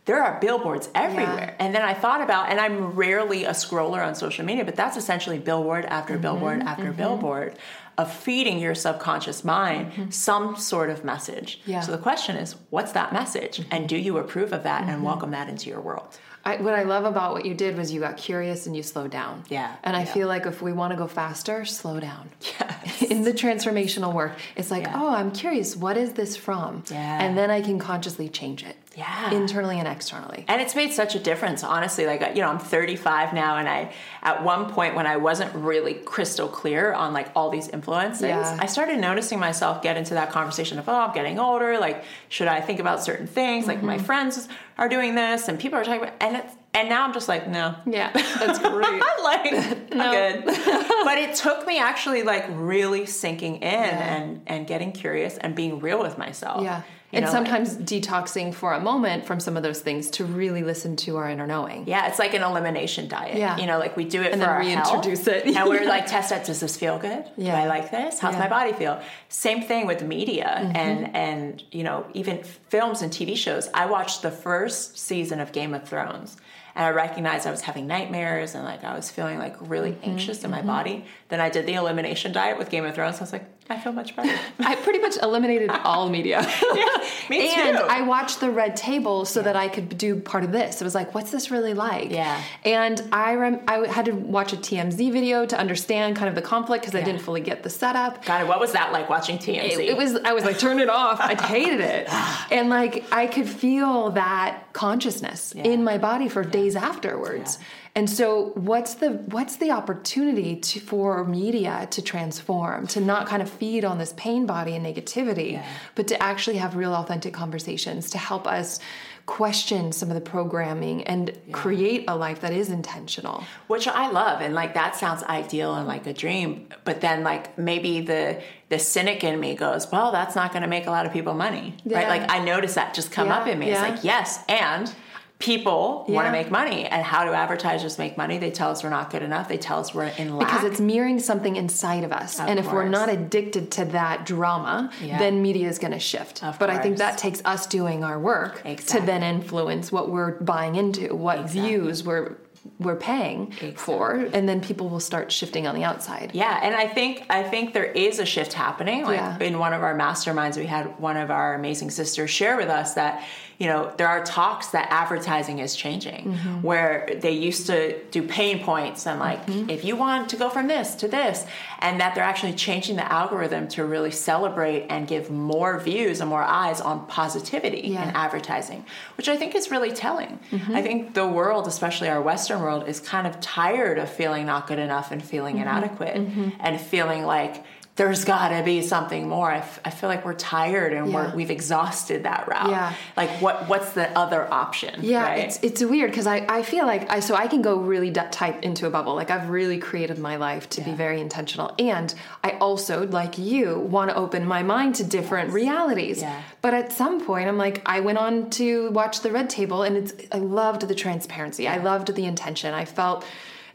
There 0.10 0.24
are 0.24 0.40
billboards 0.40 0.90
everywhere. 0.96 1.56
And 1.60 1.76
then 1.76 1.84
I 1.84 1.94
thought 1.94 2.22
about, 2.22 2.50
and 2.50 2.60
I'm 2.60 2.96
rarely 2.96 3.46
a 3.46 3.52
scroller 3.52 4.04
on 4.04 4.16
social 4.16 4.44
media, 4.44 4.66
but 4.66 4.76
that's 4.76 4.98
essentially 4.98 5.38
billboard 5.38 5.86
after 5.86 6.14
Mm-hmm, 6.14 6.22
billboard 6.24 6.62
after 6.64 6.92
billboard 6.92 7.54
of 7.96 8.12
feeding 8.12 8.58
your 8.58 8.74
subconscious 8.74 9.44
mind 9.44 10.12
some 10.12 10.56
sort 10.56 10.90
of 10.90 11.04
message. 11.04 11.60
Mm-hmm. 11.62 11.72
Yeah. 11.72 11.82
So 11.82 11.92
the 11.92 12.00
question 12.00 12.38
is, 12.38 12.56
what's 12.72 12.94
that 12.94 13.14
message? 13.14 13.62
And 13.70 13.88
do 13.88 13.98
you 13.98 14.18
approve 14.18 14.52
of 14.52 14.64
that 14.64 14.90
and 14.90 15.04
welcome 15.04 15.30
that 15.32 15.48
into 15.48 15.70
your 15.70 15.80
world? 15.82 16.18
I, 16.44 16.56
what 16.56 16.74
I 16.74 16.84
love 16.84 17.04
about 17.06 17.34
what 17.34 17.46
you 17.46 17.54
did 17.54 17.78
was 17.78 17.92
you 17.92 18.00
got 18.00 18.16
curious 18.18 18.66
and 18.66 18.76
you 18.76 18.82
slowed 18.82 19.12
down. 19.12 19.44
Yeah, 19.50 19.76
And 19.84 19.96
I 19.96 20.00
yeah. 20.00 20.14
feel 20.14 20.28
like 20.30 20.46
if 20.48 20.62
we 20.62 20.72
want 20.72 20.92
to 20.92 20.98
go 20.98 21.06
faster, 21.06 21.66
slow 21.66 22.00
down. 22.00 22.30
Yes. 22.60 23.02
In 23.12 23.24
the 23.24 23.34
transformational 23.34 24.14
work, 24.14 24.32
it's 24.56 24.72
like, 24.72 24.84
Yeah. 24.84 25.00
oh, 25.00 25.14
I'm 25.14 25.32
curious, 25.32 25.76
what 25.76 25.98
is 25.98 26.14
this 26.14 26.36
from? 26.38 26.84
Yeah. 26.90 27.22
And 27.22 27.38
then 27.38 27.52
I 27.52 27.62
can 27.62 27.78
consciously 27.78 28.30
change 28.30 28.64
it. 28.64 28.78
Yeah. 29.00 29.32
Internally 29.32 29.80
and 29.80 29.88
externally. 29.88 30.46
And 30.48 30.62
it's 30.62 30.76
made 30.76 30.92
such 30.94 31.16
a 31.16 31.20
difference, 31.20 31.64
honestly. 31.64 32.06
Like, 32.06 32.22
you 32.36 32.42
know, 32.42 32.50
I'm 32.50 32.60
35 32.60 33.34
now, 33.34 33.58
and 33.58 33.68
I, 33.68 33.94
at 34.22 34.44
one 34.44 34.70
point 34.72 34.96
when 34.96 35.08
I 35.08 35.18
wasn't 35.18 35.54
really 35.56 35.94
crystal 35.96 36.48
clear 36.48 36.94
on 36.94 37.14
like 37.14 37.28
all 37.36 37.50
these 37.50 37.68
influences, 37.70 38.24
Yeah. 38.24 38.58
I 38.60 38.66
started 38.66 39.00
noticing 39.00 39.40
myself 39.40 39.82
get 39.82 39.96
into 39.98 40.14
that 40.16 40.32
conversation 40.32 40.80
of, 40.80 40.90
oh, 40.90 40.94
I'm 40.94 41.14
getting 41.14 41.40
older. 41.40 41.80
Like, 41.80 42.04
should 42.28 42.48
I 42.48 42.62
think 42.62 42.80
about 42.80 43.02
certain 43.04 43.28
things? 43.28 43.68
Like, 43.68 43.78
Mm-hmm. 43.78 43.88
my 43.88 43.98
friends 44.00 44.48
are 44.78 44.90
doing 44.90 45.16
this, 45.16 45.48
and 45.48 45.58
people 45.60 45.80
are 45.80 45.84
talking 45.86 46.02
about, 46.02 46.14
and 46.22 46.36
it's, 46.38 46.54
and 46.74 46.88
now 46.90 47.04
I'm 47.06 47.14
just 47.14 47.28
like, 47.28 47.48
no. 47.48 47.76
Yeah, 47.86 48.12
that's 48.14 48.60
great. 48.70 49.02
Like, 49.24 49.54
I'm 49.94 50.12
good. 50.44 50.46
but 51.10 51.18
it 51.18 51.36
took 51.36 51.66
me 51.66 51.80
actually 51.80 52.24
like 52.24 52.46
really 52.50 53.06
sinking 53.06 53.56
in 53.58 53.64
and 53.74 54.42
and 54.48 54.68
getting 54.68 54.92
curious 54.92 55.38
and 55.38 55.56
being 55.56 55.80
real 55.80 56.00
with 56.02 56.18
myself. 56.18 56.64
Yeah. 56.64 56.84
You 57.12 57.18
and 57.18 57.26
know, 57.26 57.32
like- 57.32 57.38
sometimes 57.48 57.76
detoxing 57.76 58.54
for 58.54 58.74
a 58.74 58.80
moment 58.80 59.26
from 59.26 59.40
some 59.40 59.58
of 59.58 59.64
those 59.64 59.82
things 59.82 60.12
to 60.12 60.26
really 60.26 60.62
listen 60.64 60.96
to 60.98 61.18
our 61.18 61.28
inner 61.30 61.48
knowing. 61.48 61.88
Yeah, 61.88 62.08
it's 62.08 62.20
like 62.20 62.36
an 62.36 62.44
elimination 62.44 63.08
diet. 63.08 63.38
Yeah. 63.38 63.58
You 63.58 63.66
know, 63.66 63.80
like 63.80 63.98
we 63.98 64.06
do 64.06 64.22
it 64.22 64.26
And 64.32 64.34
for 64.36 64.40
then 64.42 64.50
our 64.50 64.60
reintroduce 64.60 65.26
health, 65.26 65.46
it. 65.48 65.56
and 65.56 65.68
we're 65.68 65.86
like, 65.96 66.06
test 66.06 66.32
it. 66.32 66.46
Does 66.46 66.60
this 66.60 66.78
feel 66.78 67.00
good? 67.00 67.26
Yeah. 67.36 67.56
Do. 67.56 67.64
I 67.64 67.68
like 67.68 67.90
this? 67.90 68.20
How's 68.20 68.34
Yeah. 68.34 68.40
my 68.42 68.48
body 68.48 68.74
feel? 68.74 69.02
Same 69.28 69.64
thing 69.64 69.88
with 69.88 70.04
media 70.04 70.56
Mm-hmm. 70.60 70.76
and 70.76 71.16
and 71.16 71.64
you 71.72 71.84
know 71.84 72.06
even 72.14 72.44
films 72.44 73.02
and 73.02 73.12
TV 73.12 73.36
shows. 73.36 73.70
I 73.74 73.88
watched 73.88 74.22
the 74.22 74.32
first 74.32 74.98
season 75.00 75.40
of 75.40 75.52
Game 75.52 75.74
of 75.74 75.88
Thrones. 75.88 76.38
And 76.76 76.86
I 76.86 76.92
recognized 76.92 77.46
I 77.48 77.52
was 77.52 77.62
having 77.62 77.88
nightmares 77.88 78.54
and 78.56 78.64
like 78.64 78.84
I 78.84 78.96
was 78.96 79.10
feeling 79.10 79.38
like 79.40 79.56
really 79.60 79.92
Mm-hmm. 79.94 80.12
anxious 80.12 80.44
in 80.44 80.52
my 80.52 80.62
body. 80.62 81.06
Then 81.30 81.42
I 81.42 81.50
did 81.50 81.66
the 81.66 81.74
elimination 81.74 82.32
diet 82.32 82.58
with 82.60 82.70
Game 82.70 82.86
of 82.86 82.94
Thrones. 82.96 83.18
I 83.18 83.22
was 83.22 83.34
like, 83.34 83.46
I 83.72 83.78
feel 83.80 83.94
much 83.94 84.16
better. 84.16 84.36
I 84.60 84.76
pretty 84.76 84.98
much 85.00 85.18
eliminated 85.22 85.70
all 85.70 86.10
media. 86.10 86.42
yeah, 86.76 86.86
Me 87.30 87.54
and 87.56 87.78
too. 87.78 87.84
I 87.84 88.02
watched 88.02 88.40
the 88.40 88.50
red 88.50 88.76
table 88.76 89.26
so 89.26 89.44
that 89.44 89.56
I 89.56 89.68
could 89.68 89.96
do 89.98 90.16
part 90.16 90.44
of 90.44 90.52
this. 90.52 90.82
It 90.82 90.84
was 90.84 90.96
like, 90.96 91.14
what's 91.14 91.30
this 91.30 91.52
really 91.52 91.76
like? 91.76 92.10
Yeah. 92.10 92.42
And 92.66 93.02
I 93.12 93.36
rem- 93.36 93.62
I 93.68 93.88
had 93.88 94.06
to 94.06 94.12
watch 94.12 94.54
a 94.54 94.58
TMZ 94.58 95.12
video 95.12 95.46
to 95.46 95.58
understand 95.58 96.16
kind 96.16 96.30
of 96.30 96.36
the 96.36 96.42
conflict 96.42 96.84
because 96.84 97.00
I 97.00 97.04
didn't 97.04 97.22
fully 97.22 97.42
get 97.42 97.62
the 97.62 97.70
setup. 97.70 98.26
God, 98.26 98.48
what 98.48 98.60
was 98.60 98.72
that 98.72 98.92
like 98.92 99.08
watching 99.10 99.38
TMZ? 99.38 99.72
It, 99.72 99.80
it 99.80 99.98
was 99.98 100.16
I 100.16 100.34
was 100.34 100.46
like 100.46 100.58
turn 100.58 100.80
it 100.80 100.90
off. 100.90 101.20
I 101.20 101.36
hated 101.36 101.80
it. 101.80 102.08
Ah. 102.10 102.48
And 102.52 102.70
like 102.70 103.06
I 103.12 103.28
could 103.28 103.48
feel 103.48 104.10
that 104.12 104.64
consciousness 104.74 105.52
in 105.54 105.84
my 105.84 105.98
body 106.00 106.28
for 106.28 106.44
days 106.44 106.76
afterwards. 106.76 107.60
And 107.96 108.10
so 108.10 108.52
what's 108.56 108.94
the 108.96 109.10
what's 109.36 109.58
the 109.58 109.72
opportunity 109.72 110.56
to, 110.58 110.80
for 110.80 111.24
media 111.26 111.88
to 111.92 112.02
transform, 112.02 112.88
to 112.88 113.02
not 113.02 113.28
kind 113.28 113.42
of 113.42 113.50
feed 113.50 113.84
on 113.84 113.98
this 113.98 114.14
pain 114.16 114.46
body 114.46 114.76
and 114.76 114.86
negativity, 114.86 115.54
Yeah. 115.54 115.66
but 115.96 116.08
to 116.10 116.22
actually 116.22 116.58
have 116.58 116.76
real 116.76 116.94
authentic 116.94 117.34
conversations 117.34 118.12
to 118.12 118.18
help 118.18 118.48
us 118.48 118.80
question 119.26 119.92
some 119.92 120.10
of 120.10 120.16
the 120.16 120.22
programming 120.22 121.04
and 121.04 121.38
create 121.52 122.06
a 122.08 122.16
life 122.16 122.42
that 122.42 122.52
is 122.52 122.70
intentional. 122.70 123.44
which 123.68 123.88
I 123.88 124.10
love, 124.10 124.42
and 124.42 124.54
like 124.56 124.74
that 124.76 124.96
sounds 124.96 125.22
ideal 125.24 125.76
and 125.76 125.88
like 125.88 126.08
a 126.08 126.14
dream. 126.14 126.68
But 126.84 127.02
then, 127.02 127.24
like 127.24 127.58
maybe 127.58 128.02
the 128.02 128.42
the 128.70 128.80
cynic 128.80 129.24
in 129.24 129.40
me 129.40 129.56
goes, 129.56 129.92
"Well, 129.92 130.12
that's 130.12 130.36
not 130.36 130.52
going 130.52 130.62
to 130.64 130.68
make 130.70 130.86
a 130.88 130.92
lot 130.92 131.06
of 131.08 131.12
people 131.12 131.34
money, 131.34 131.76
right?" 131.86 132.08
Like 132.08 132.32
I 132.32 132.40
notice 132.40 132.76
that 132.76 132.94
just 132.94 133.12
come 133.12 133.28
Yeah, 133.28 133.38
up 133.40 133.48
in 133.48 133.58
me. 133.60 133.68
yeah. 133.68 133.84
It's 133.86 133.90
like 133.96 134.04
yes, 134.04 134.40
and 134.48 134.92
people 135.40 136.06
want 136.10 136.28
to 136.28 136.32
make 136.34 136.52
money, 136.52 136.86
and 136.86 137.02
how 137.02 137.24
do 137.24 137.32
advertisers 137.32 137.98
make 137.98 138.18
money? 138.18 138.38
They 138.38 138.52
tell 138.52 138.72
us 138.72 138.84
we're 138.84 138.90
not 138.90 139.10
good 139.10 139.24
enough. 139.24 139.48
They 139.48 139.58
tell 139.58 139.80
us 139.80 139.94
we're 139.94 140.04
in 140.18 140.36
lack. 140.36 140.48
because 140.50 140.66
it's 140.66 140.82
mirroring 140.82 141.20
something 141.20 141.56
inside 141.56 142.04
of 142.04 142.12
us. 142.12 142.40
Of 142.40 142.50
and 142.50 142.60
if 142.60 142.72
we're 142.72 142.90
not 142.90 143.08
addicted 143.10 143.72
to 143.72 143.86
that 143.86 144.26
drama, 144.26 144.92
Yeah. 145.02 145.18
then 145.18 145.42
media 145.42 145.70
is 145.70 145.80
going 145.80 145.94
to 145.94 146.00
shift. 146.00 146.44
Of 146.44 146.60
but 146.60 146.70
I 146.70 146.78
think 146.80 146.98
that 146.98 147.18
takes 147.18 147.42
us 147.46 147.66
doing 147.68 148.04
our 148.04 148.20
work 148.20 148.62
Exactly. 148.66 149.00
to 149.00 149.06
then 149.06 149.24
influence 149.24 149.92
what 149.94 150.10
we're 150.10 150.32
buying 150.42 150.76
into, 150.76 151.16
what 151.16 151.40
Exactly. 151.40 151.62
views 151.62 152.04
we're 152.04 152.34
we're 152.80 152.96
paying 152.96 153.52
for, 153.76 154.12
and 154.34 154.48
then 154.48 154.62
people 154.62 154.90
will 154.90 155.00
start 155.00 155.32
shifting 155.32 155.66
on 155.68 155.76
the 155.76 155.84
outside. 155.84 156.32
Yeah, 156.34 156.60
and 156.62 156.76
I 156.76 156.88
think 156.88 157.26
I 157.30 157.44
think 157.44 157.74
there 157.74 157.86
is 157.86 158.20
a 158.20 158.26
shift 158.26 158.54
happening. 158.54 159.04
Like 159.04 159.18
Yeah. 159.18 159.40
in 159.40 159.60
one 159.60 159.74
of 159.74 159.82
our 159.84 159.96
masterminds, 159.98 160.58
we 160.58 160.66
had 160.66 161.00
one 161.00 161.18
of 161.18 161.30
our 161.32 161.56
amazing 161.56 161.90
sisters 161.92 162.30
share 162.30 162.58
with 162.58 162.70
us 162.70 162.94
that 162.96 163.24
you 163.58 163.68
know 163.68 163.92
there 163.98 164.08
are 164.08 164.24
talks 164.24 164.68
that 164.68 164.88
advertising 164.92 165.60
is 165.60 165.76
changing, 165.76 166.24
Mm-hmm. 166.26 166.62
where 166.62 167.10
they 167.22 167.32
used 167.32 167.68
to 167.68 167.98
do 168.12 168.24
pain 168.24 168.64
points 168.64 169.06
and 169.08 169.20
like 169.20 169.46
Mm-hmm. 169.46 169.70
if 169.70 169.84
you 169.86 169.96
want 169.96 170.30
to 170.30 170.36
go 170.38 170.50
from 170.50 170.68
this 170.68 170.96
to 170.96 171.08
this, 171.08 171.46
and 171.80 172.00
that 172.02 172.14
they're 172.16 172.24
actually 172.24 172.54
changing 172.54 172.96
the 172.98 173.10
algorithm 173.12 173.68
to 173.70 173.86
really 173.86 174.12
celebrate 174.12 174.88
and 174.90 175.08
give 175.08 175.30
more 175.32 175.80
views 175.80 176.20
and 176.22 176.30
more 176.30 176.44
eyes 176.44 176.80
on 176.82 177.06
positivity 177.08 177.82
Yeah. 177.90 178.00
Mm-hmm. 178.02 178.10
in 178.10 178.16
advertising, 178.16 178.86
which 179.18 179.28
I 179.30 179.36
think 179.38 179.56
is 179.56 179.72
really 179.72 179.92
telling. 179.92 180.40
I 180.74 180.82
think 180.82 181.14
the 181.14 181.28
world, 181.28 181.68
especially 181.68 182.10
our 182.10 182.22
Western 182.22 182.49
world, 182.58 182.88
is 182.88 183.00
kind 183.00 183.28
of 183.28 183.40
tired 183.40 184.00
of 184.00 184.10
feeling 184.10 184.46
not 184.48 184.66
good 184.66 184.80
enough 184.80 185.12
and 185.12 185.22
feeling 185.24 185.58
Mm-hmm. 185.58 185.62
inadequate 185.70 186.16
and 186.60 186.82
feeling 186.82 187.24
like 187.26 187.64
there's 188.00 188.24
got 188.24 188.48
to 188.58 188.64
be 188.64 188.82
something 188.82 189.28
more. 189.28 189.52
I, 189.52 189.58
f- 189.58 189.82
I 189.84 189.90
feel 189.90 190.08
like 190.08 190.24
we're 190.24 190.34
tired 190.34 190.94
and 190.94 191.12
Yeah. 191.12 191.16
we're, 191.32 191.36
we've 191.36 191.52
exhausted 191.52 192.24
that 192.24 192.48
route. 192.48 192.70
Yeah. 192.70 192.94
Like 193.18 193.30
what 193.42 193.68
what's 193.68 193.92
the 193.92 194.08
other 194.18 194.42
option? 194.52 195.02
Yeah, 195.04 195.24
right? 195.24 195.40
it's 195.40 195.60
it's 195.62 195.84
weird 195.84 196.10
because 196.12 196.26
I, 196.26 196.38
I 196.48 196.64
feel 196.64 196.86
like 196.86 197.10
I 197.12 197.20
so 197.20 197.36
I 197.36 197.48
can 197.48 197.62
go 197.62 197.76
really 197.76 198.10
d- 198.10 198.22
tight 198.32 198.64
into 198.64 198.88
a 198.88 198.90
bubble. 198.90 199.16
Like 199.16 199.30
I've 199.30 199.50
really 199.50 199.80
created 199.80 200.18
my 200.18 200.38
life 200.38 200.70
to 200.70 200.82
be 200.82 200.94
very 200.94 201.20
intentional, 201.20 201.76
and 201.78 202.14
I 202.42 202.52
also 202.62 203.06
like 203.08 203.38
you 203.38 203.78
want 203.78 204.12
to 204.12 204.16
open 204.16 204.46
my 204.48 204.64
mind 204.64 204.96
to 204.96 205.04
different 205.04 205.52
realities. 205.52 206.22
Yeah. 206.22 206.42
But 206.62 206.74
at 206.74 206.94
some 206.94 207.20
point, 207.26 207.50
I'm 207.50 207.58
like 207.58 207.82
I 207.86 208.00
went 208.00 208.18
on 208.18 208.50
to 208.52 208.92
watch 208.92 209.20
the 209.26 209.32
Red 209.32 209.50
Table, 209.50 209.84
and 209.84 209.98
it's 209.98 210.14
I 210.32 210.38
loved 210.40 210.88
the 210.88 210.96
transparency. 210.96 211.68
I 211.68 211.78
loved 211.78 212.16
the 212.16 212.24
intention. 212.26 212.74
I 212.74 212.86
felt 212.86 213.26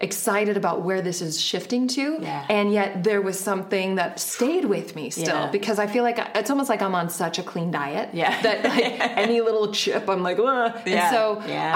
excited 0.08 0.56
about 0.62 0.76
where 0.86 1.00
this 1.08 1.18
is 1.28 1.32
shifting 1.50 1.88
to 1.96 2.04
Yeah. 2.20 2.46
and 2.56 2.66
yet 2.78 2.88
there 3.08 3.22
was 3.28 3.36
something 3.50 3.88
that 4.00 4.10
stayed 4.20 4.64
with 4.74 4.88
me 4.98 5.04
still 5.10 5.42
Yeah. 5.44 5.50
because 5.58 5.78
i 5.84 5.86
feel 5.94 6.04
like 6.08 6.18
it's 6.40 6.50
almost 6.52 6.68
like 6.72 6.82
i'm 6.86 6.94
on 7.02 7.08
such 7.22 7.36
a 7.42 7.44
clean 7.52 7.70
diet 7.80 8.06
Yeah. 8.12 8.32
that 8.46 8.58
like 8.72 8.84
any 9.24 9.38
little 9.48 9.72
chip 9.80 10.04
i'm 10.12 10.22
like 10.28 10.38
Ugh. 10.38 10.72
And 10.86 11.10
so. 11.16 11.22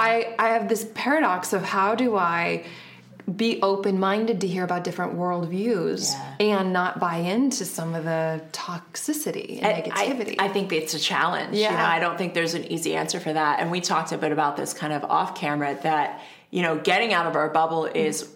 I, 0.09 0.35
I 0.39 0.49
have 0.55 0.69
this 0.73 0.83
paradox 0.95 1.53
of 1.53 1.63
how 1.77 1.91
do 1.95 2.09
I 2.17 2.65
be 3.47 3.61
open 3.63 3.95
minded 4.01 4.41
to 4.41 4.47
hear 4.55 4.65
about 4.65 4.83
different 4.89 5.13
worldviews 5.23 6.03
Yeah. 6.13 6.47
and 6.55 6.73
not 6.73 6.99
buy 6.99 7.17
into 7.17 7.65
some 7.67 7.95
of 7.95 8.05
the 8.05 8.41
toxicity 8.53 9.63
and 9.63 9.85
negativity. 9.85 10.37
I, 10.39 10.47
I 10.47 10.49
think 10.49 10.73
it's 10.73 10.95
a 10.95 10.99
challenge. 10.99 11.55
You 11.55 11.63
Yeah. 11.63 11.77
know, 11.77 11.85
I 11.85 11.99
don't 12.01 12.17
think 12.17 12.33
there's 12.35 12.55
an 12.55 12.65
easy 12.73 12.95
answer 12.97 13.21
for 13.21 13.33
that. 13.33 13.61
And 13.61 13.71
we 13.71 13.81
talked 13.83 14.13
a 14.13 14.19
bit 14.19 14.33
about 14.33 14.57
this 14.57 14.73
kind 14.73 14.93
of 14.93 15.05
off 15.05 15.35
camera 15.35 15.79
that, 15.83 16.21
you 16.51 16.63
know, 16.63 16.79
getting 16.79 17.13
out 17.13 17.27
of 17.27 17.37
our 17.37 17.49
bubble 17.51 17.85
is 17.87 18.29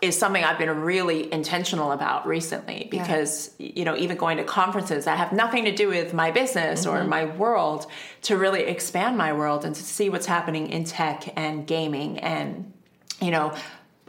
is 0.00 0.16
something 0.16 0.44
I've 0.44 0.58
been 0.58 0.70
really 0.82 1.32
intentional 1.32 1.90
about 1.90 2.24
recently 2.24 2.86
because 2.88 3.50
you 3.58 3.84
know 3.84 3.96
even 3.96 4.16
going 4.16 4.36
to 4.36 4.44
conferences 4.44 5.06
that 5.06 5.18
have 5.18 5.32
nothing 5.32 5.64
to 5.64 5.74
do 5.74 5.88
with 5.88 6.14
my 6.14 6.30
business 6.30 6.86
or 6.86 6.98
Mm-hmm. 6.98 7.08
my 7.08 7.24
world 7.24 7.86
to 8.22 8.36
really 8.36 8.62
expand 8.62 9.16
my 9.18 9.32
world 9.32 9.64
and 9.64 9.74
to 9.74 9.82
see 9.82 10.08
what's 10.08 10.26
happening 10.26 10.68
in 10.70 10.84
tech 10.84 11.32
and 11.36 11.66
gaming 11.66 12.20
and 12.20 12.72
you 13.20 13.32
know 13.32 13.52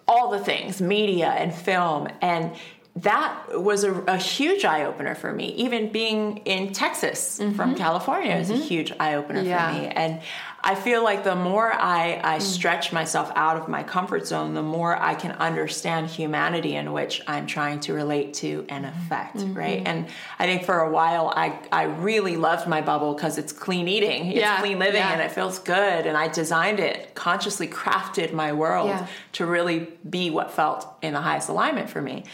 all 0.07 0.29
the 0.29 0.37
things 0.39 0.79
media 0.79 1.29
and 1.29 1.55
film 1.55 2.07
and 2.21 2.51
that 2.95 3.35
was 3.51 3.83
a, 3.85 3.93
a 4.07 4.17
huge 4.17 4.65
eye 4.65 4.83
opener 4.83 5.15
for 5.15 5.31
me. 5.31 5.53
Even 5.53 5.89
being 5.89 6.37
in 6.39 6.73
Texas 6.73 7.37
from 7.55 7.75
California 7.75 8.35
is 8.35 8.49
a 8.49 8.57
huge 8.57 8.91
eye 8.99 9.13
opener 9.15 9.39
Mm-hmm. 9.39 9.49
Yeah. 9.49 9.73
for 9.73 9.79
me. 9.81 9.87
And 9.87 10.21
I 10.61 10.75
feel 10.75 11.03
like 11.03 11.23
the 11.23 11.35
more 11.35 11.71
I, 11.71 12.19
I 12.23 12.39
stretch 12.39 12.91
myself 12.91 13.31
out 13.35 13.55
of 13.57 13.67
my 13.69 13.81
comfort 13.83 14.27
zone, 14.27 14.53
the 14.53 14.61
more 14.61 14.95
I 14.95 15.15
can 15.15 15.31
understand 15.33 16.07
humanity 16.07 16.75
in 16.75 16.91
which 16.91 17.21
I'm 17.27 17.47
trying 17.47 17.79
to 17.81 17.93
relate 17.93 18.33
to 18.35 18.65
and 18.69 18.85
affect, 18.85 19.37
Mm-hmm. 19.37 19.53
right? 19.53 19.83
And 19.85 20.07
I 20.37 20.45
think 20.45 20.63
for 20.65 20.79
a 20.79 20.89
while 20.89 21.31
I, 21.35 21.57
I 21.71 21.83
really 21.83 22.35
loved 22.35 22.67
my 22.67 22.81
bubble 22.81 23.13
because 23.13 23.37
it's 23.37 23.53
clean 23.53 23.87
eating, 23.87 24.27
it's 24.27 24.39
Yeah, 24.39 24.59
clean 24.59 24.79
living, 24.79 24.95
yeah. 25.01 25.13
and 25.13 25.21
it 25.21 25.31
feels 25.31 25.59
good. 25.59 26.05
And 26.05 26.17
I 26.17 26.27
designed 26.27 26.79
it, 26.79 27.15
consciously 27.15 27.67
crafted 27.67 28.33
my 28.33 28.51
world 28.53 28.89
Yeah. 28.89 29.07
to 29.33 29.45
really 29.45 29.87
be 30.09 30.29
what 30.29 30.51
felt 30.51 30.87
in 31.01 31.13
the 31.13 31.21
highest 31.21 31.47
alignment 31.49 31.89
for 31.89 32.01
me. 32.01 32.25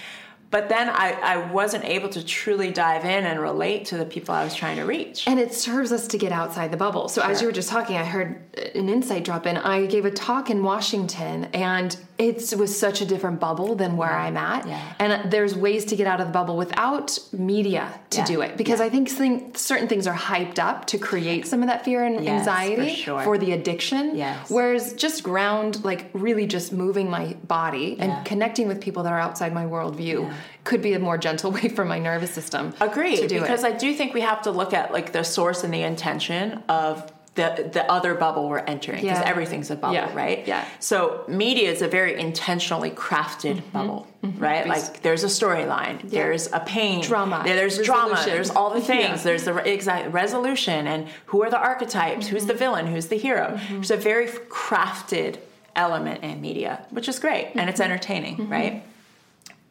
But 0.55 0.69
then 0.69 0.87
I, 0.87 1.11
I 1.21 1.51
wasn't 1.51 1.83
able 1.83 2.07
to 2.07 2.23
truly 2.23 2.71
dive 2.71 3.03
in 3.03 3.25
and 3.25 3.41
relate 3.41 3.83
to 3.87 3.97
the 3.97 4.05
people 4.05 4.33
I 4.33 4.45
was 4.45 4.55
trying 4.55 4.77
to 4.77 4.85
reach. 4.85 5.27
and 5.27 5.37
it 5.37 5.53
serves 5.53 5.91
us 5.91 6.07
to 6.07 6.17
get 6.17 6.31
outside 6.31 6.71
the 6.71 6.77
bubble. 6.77 7.09
So 7.09 7.21
as 7.21 7.41
you 7.41 7.47
were 7.47 7.51
just 7.51 7.67
talking, 7.67 7.97
I 7.97 8.05
heard 8.05 8.41
an 8.73 8.87
insight 8.87 9.25
drop 9.25 9.45
in. 9.47 9.57
I 9.57 9.85
gave 9.85 10.05
a 10.05 10.11
talk 10.11 10.49
in 10.49 10.63
Washington, 10.63 11.49
and 11.53 11.97
it 12.17 12.53
was 12.57 12.71
such 12.79 13.01
a 13.01 13.05
different 13.05 13.41
bubble 13.41 13.75
than 13.75 13.97
where 13.97 14.13
I'm 14.13 14.37
at. 14.37 14.65
Yeah. 14.65 14.93
And 14.99 15.29
there's 15.29 15.53
ways 15.57 15.83
to 15.85 15.97
get 15.97 16.07
out 16.07 16.21
of 16.21 16.27
the 16.27 16.31
bubble 16.31 16.55
without 16.55 17.19
media 17.33 17.91
to 18.11 18.19
Yeah. 18.19 18.25
do 18.25 18.39
it, 18.39 18.55
because 18.55 18.79
I 18.79 18.87
think 18.87 19.09
thing, 19.09 19.51
certain 19.55 19.89
things 19.89 20.07
are 20.07 20.15
hyped 20.15 20.57
up 20.57 20.85
to 20.87 20.97
create 20.97 21.45
some 21.47 21.63
of 21.63 21.67
that 21.67 21.83
fear 21.83 22.05
and 22.05 22.15
Yes, 22.23 22.45
for 22.45 22.51
anxiety 22.51 22.95
sure. 22.95 23.37
the 23.37 23.51
addiction. 23.51 24.15
Yes. 24.15 24.49
Whereas 24.49 24.93
just 24.93 25.21
ground, 25.21 25.83
like 25.83 26.09
really 26.13 26.47
just 26.47 26.71
moving 26.71 27.09
my 27.09 27.35
body 27.43 27.97
and 27.99 28.09
Yeah. 28.13 28.23
connecting 28.23 28.69
with 28.69 28.79
people 28.79 29.03
that 29.03 29.11
are 29.11 29.19
outside 29.19 29.51
my 29.53 29.65
worldview, 29.65 30.31
could 30.65 30.81
be 30.81 30.93
a 30.93 30.99
more 30.99 31.17
gentle 31.17 31.51
way 31.57 31.69
for 31.69 31.85
my 31.85 31.99
nervous 31.99 32.31
system. 32.31 32.73
Agreed, 32.81 33.29
to 33.29 33.39
because 33.39 33.63
it. 33.63 33.73
I 33.73 33.77
do 33.77 33.93
think 33.93 34.13
we 34.13 34.21
have 34.21 34.41
to 34.41 34.51
look 34.51 34.73
at 34.73 34.91
like 34.91 35.13
the 35.13 35.23
source 35.23 35.63
and 35.63 35.73
the 35.73 35.83
intention 35.83 36.61
of 36.67 37.11
the 37.35 37.69
the 37.73 37.83
other 37.91 38.13
bubble 38.15 38.47
we're 38.47 38.59
entering 38.59 39.01
because 39.01 39.19
Yeah. 39.19 39.29
everything's 39.29 39.69
a 39.69 39.75
bubble, 39.75 39.93
Yeah, 39.95 40.13
right? 40.15 40.47
yeah. 40.47 40.63
So 40.79 41.25
media 41.27 41.69
is 41.69 41.81
a 41.81 41.87
very 41.89 42.17
intentionally 42.17 42.91
crafted 42.91 43.61
bubble, 43.73 44.07
right? 44.23 44.65
Like 44.65 45.01
there's 45.01 45.25
a 45.25 45.27
storyline, 45.27 46.09
there's 46.09 46.47
a 46.53 46.61
pain, 46.61 47.01
Drama, 47.01 47.41
there- 47.45 47.57
there's 47.57 47.77
drama, 47.79 48.21
there's 48.25 48.49
all 48.51 48.69
the 48.73 48.79
things, 48.93 49.17
Yeah. 49.19 49.23
there's 49.27 49.43
the 49.43 49.53
re- 49.55 49.69
exact 49.73 50.13
resolution, 50.13 50.87
and 50.87 51.09
who 51.25 51.43
are 51.43 51.49
the 51.49 51.59
archetypes, 51.59 52.27
who's 52.27 52.45
the 52.45 52.53
Mm-hmm. 52.53 52.59
villain, 52.59 52.87
who's 52.87 53.07
the 53.07 53.17
hero. 53.17 53.59
There's 53.69 53.91
a 53.91 53.97
very 53.97 54.27
crafted 54.27 55.37
element 55.75 56.23
in 56.23 56.39
media, 56.39 56.85
which 56.89 57.09
is 57.09 57.19
great 57.19 57.47
and 57.47 57.55
Mm-hmm. 57.59 57.69
it's 57.69 57.81
entertaining, 57.81 58.49
right? 58.49 58.81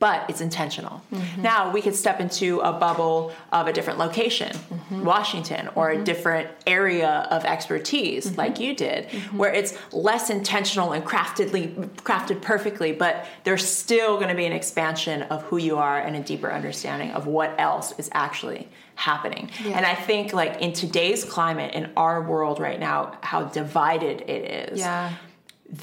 But 0.05 0.29
it's 0.29 0.43
intentional. 0.43 1.01
Mm-hmm. 1.11 1.40
Now 1.40 1.73
we 1.73 1.81
could 1.81 1.95
step 1.95 2.21
into 2.21 2.61
a 2.61 2.73
bubble 2.75 3.33
of 3.53 3.67
a 3.69 3.73
different 3.73 3.99
location, 3.99 4.53
Mm-hmm. 4.55 5.03
Washington, 5.03 5.71
or 5.77 5.90
a 5.93 6.05
different 6.05 6.47
area 6.67 7.27
of 7.31 7.47
expertise, 7.47 8.27
Mm-hmm. 8.27 8.37
like 8.43 8.61
you 8.61 8.77
did, 8.77 9.07
where 9.40 9.51
it's 9.51 9.73
less 9.93 10.29
intentional 10.29 10.93
and 10.93 11.03
craftedly 11.07 11.62
crafted 12.09 12.43
perfectly, 12.43 12.93
but 12.93 13.25
there's 13.45 13.67
still 13.67 14.17
going 14.17 14.29
to 14.29 14.35
be 14.35 14.45
an 14.45 14.53
expansion 14.53 15.23
of 15.23 15.43
who 15.45 15.57
you 15.57 15.79
are 15.79 15.99
and 15.99 16.14
a 16.17 16.21
deeper 16.21 16.53
understanding 16.53 17.11
of 17.12 17.27
what 17.27 17.55
else 17.59 17.95
is 17.97 18.11
actually 18.12 18.69
happening. 18.97 19.49
Yeah. 19.64 19.77
And 19.77 19.87
I 19.87 19.95
think 19.95 20.35
like 20.35 20.61
in 20.61 20.75
today's 20.75 21.25
climate 21.25 21.73
in 21.75 21.90
our 21.97 22.21
world 22.23 22.61
right 22.61 22.79
now, 22.79 23.17
how 23.23 23.45
divided 23.45 24.21
it 24.29 24.71
is 24.71 24.81
yeah. 24.81 25.14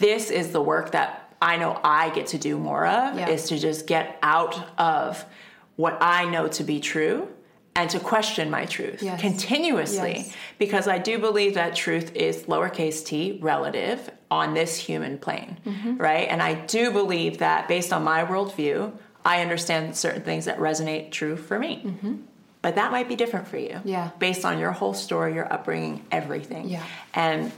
this 0.05 0.29
is 0.29 0.51
the 0.51 0.61
work 0.61 0.91
that 0.91 1.20
I 1.41 1.57
know 1.57 1.79
I 1.83 2.09
get 2.11 2.27
to 2.27 2.37
do 2.37 2.57
more 2.57 2.85
of 2.85 3.17
Yeah. 3.17 3.29
is 3.29 3.47
to 3.49 3.57
just 3.57 3.87
get 3.87 4.17
out 4.21 4.59
of 4.77 5.25
what 5.75 5.97
I 6.01 6.25
know 6.25 6.47
to 6.49 6.63
be 6.63 6.79
true 6.79 7.27
and 7.75 7.89
to 7.89 7.99
question 7.99 8.49
my 8.51 8.65
truth 8.65 9.01
Yes. 9.01 9.19
continuously 9.21 10.15
Yes. 10.17 10.33
because 10.59 10.87
I 10.87 10.97
do 10.99 11.17
believe 11.17 11.53
that 11.55 11.73
truth 11.75 12.15
is 12.15 12.43
lowercase 12.43 13.03
t 13.05 13.39
relative 13.41 14.09
on 14.29 14.53
this 14.53 14.75
human 14.77 15.17
plane, 15.17 15.57
Mm-hmm. 15.65 15.97
right? 15.97 16.27
And 16.29 16.41
I 16.43 16.53
do 16.53 16.91
believe 16.91 17.39
that 17.39 17.67
based 17.67 17.91
on 17.91 18.03
my 18.03 18.23
worldview, 18.25 18.91
I 19.25 19.41
understand 19.41 19.95
certain 19.95 20.21
things 20.21 20.45
that 20.45 20.57
resonate 20.59 21.11
true 21.11 21.35
for 21.37 21.57
me. 21.57 22.19
But 22.61 22.75
that 22.75 22.91
might 22.91 23.07
be 23.07 23.15
different 23.15 23.47
for 23.47 23.57
you. 23.57 23.69
Mm-hmm. 23.69 23.87
Yeah. 23.87 24.09
Based 24.19 24.45
on 24.45 24.59
your 24.59 24.71
whole 24.71 24.93
story, 24.93 25.33
your 25.33 25.51
upbringing, 25.51 26.05
everything. 26.11 26.69
Yeah. 26.69 26.83
And 27.13 27.51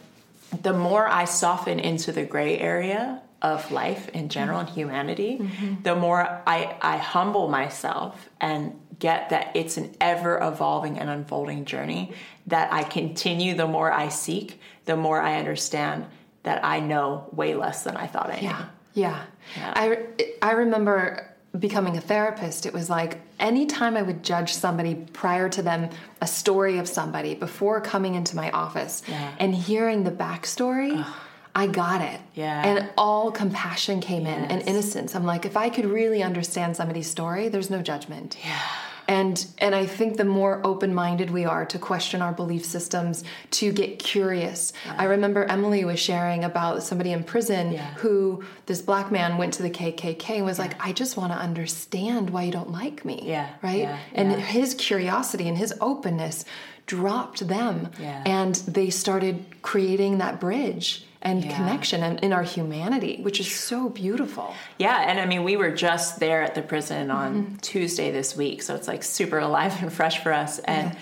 the 0.61 0.73
more 0.73 1.07
I 1.07 1.25
soften 1.25 1.79
into 1.79 2.11
the 2.11 2.23
gray 2.23 2.57
area 2.59 3.21
of 3.43 3.71
life 3.71 4.07
in 4.09 4.29
general 4.29 4.59
and 4.59 4.69
mm-hmm. 4.69 4.79
humanity, 4.79 5.37
mm-hmm. 5.37 5.83
the 5.83 5.95
more 5.95 6.41
I, 6.47 6.77
I 6.81 6.97
humble 6.97 7.49
myself 7.49 8.29
and 8.39 8.79
get 8.99 9.29
that 9.31 9.51
it's 9.53 9.75
an 9.77 9.93
ever 9.99 10.39
evolving 10.41 10.97
and 10.97 11.09
unfolding 11.09 11.65
journey 11.65 12.13
that 12.47 12.71
I 12.71 12.83
continue 12.83 13.53
the 13.53 13.67
more 13.67 13.91
I 13.91 14.07
seek, 14.07 14.61
the 14.85 14.95
more 14.95 15.19
I 15.19 15.37
understand 15.37 16.05
that 16.43 16.63
I 16.63 16.79
know 16.79 17.27
way 17.33 17.53
less 17.53 17.83
than 17.83 17.97
I 17.97 18.07
thought 18.07 18.29
I 18.29 18.39
knew. 18.39 18.47
Yeah, 18.47 18.65
yeah. 18.93 19.23
Yeah. 19.57 19.73
I 19.75 19.97
I 20.41 20.51
remember 20.51 21.29
becoming 21.59 21.97
a 21.97 22.01
therapist. 22.01 22.65
It 22.65 22.73
was 22.73 22.89
like 22.89 23.21
anytime 23.39 23.95
I 23.95 24.01
would 24.01 24.23
judge 24.23 24.53
somebody 24.53 24.95
prior 24.95 25.49
to 25.49 25.61
them, 25.61 25.89
a 26.21 26.27
story 26.27 26.77
of 26.79 26.87
somebody 26.87 27.35
before 27.35 27.79
coming 27.81 28.15
into 28.15 28.35
my 28.35 28.49
office, 28.51 29.03
Yeah. 29.07 29.31
and 29.39 29.53
hearing 29.53 30.03
the 30.03 30.11
backstory. 30.11 31.05
I 31.55 31.67
got 31.67 32.01
it. 32.01 32.19
Yeah. 32.33 32.65
And 32.65 32.89
all 32.97 33.31
compassion 33.31 34.01
came 34.01 34.25
in 34.25 34.45
and 34.45 34.61
innocence. 34.67 35.15
I'm 35.15 35.25
like, 35.25 35.45
if 35.45 35.55
I 35.55 35.69
could 35.69 35.85
really 35.85 36.23
understand 36.23 36.75
somebody's 36.75 37.09
story, 37.09 37.47
there's 37.49 37.69
no 37.69 37.81
judgment. 37.81 38.37
Yeah. 38.43 38.59
And 39.05 39.45
and 39.57 39.75
I 39.75 39.85
think 39.85 40.15
the 40.15 40.23
more 40.23 40.61
open-minded 40.63 41.29
we 41.29 41.43
are 41.43 41.65
to 41.65 41.77
question 41.77 42.21
our 42.21 42.31
belief 42.31 42.63
systems, 42.63 43.25
to 43.51 43.71
get 43.73 43.99
curious. 43.99 44.71
I 44.97 45.03
remember 45.03 45.43
Emily 45.43 45.83
was 45.83 45.99
sharing 45.99 46.45
about 46.45 46.83
somebody 46.83 47.11
in 47.11 47.25
prison 47.25 47.73
Yeah. 47.73 47.93
who 47.95 48.45
this 48.65 48.81
black 48.81 49.11
man 49.11 49.37
went 49.37 49.55
to 49.55 49.61
the 49.61 49.69
KKK 49.69 50.37
and 50.37 50.45
was 50.45 50.57
like, 50.57 50.73
"I 50.83 50.93
just 50.93 51.17
want 51.17 51.33
to 51.33 51.37
understand 51.37 52.29
why 52.29 52.43
you 52.43 52.51
don't 52.53 52.71
like 52.71 53.03
me." 53.03 53.23
Yeah, 53.25 53.49
Right? 53.61 53.79
yeah, 53.81 53.97
and 54.15 54.31
yeah. 54.31 54.37
his 54.37 54.73
curiosity 54.73 55.49
and 55.49 55.57
his 55.57 55.73
openness 55.81 56.45
dropped 56.85 57.45
them 57.47 57.89
Yeah. 57.99 58.23
and 58.25 58.55
they 58.67 58.89
started 58.89 59.45
creating 59.61 60.19
that 60.19 60.39
bridge 60.39 61.05
and 61.23 61.43
Yeah. 61.43 61.55
connection 61.55 62.03
and 62.03 62.19
in 62.19 62.31
our 62.33 62.43
humanity, 62.43 63.19
which 63.21 63.39
is 63.39 63.49
so 63.49 63.89
beautiful. 63.89 64.53
Yeah, 64.77 64.97
and 65.09 65.19
I 65.19 65.25
mean, 65.25 65.43
we 65.43 65.55
were 65.55 65.71
just 65.71 66.19
there 66.19 66.43
at 66.43 66.53
the 66.53 66.61
prison 66.61 67.09
on 67.09 67.33
Mm-hmm. 67.33 67.55
Tuesday 67.57 68.11
this 68.11 68.35
week, 68.35 68.61
so 68.61 68.75
it's 68.75 68.87
like 68.87 69.01
super 69.03 69.39
alive 69.39 69.73
and 69.81 69.91
fresh 69.91 70.19
for 70.21 70.31
us. 70.33 70.59
And 70.59 70.95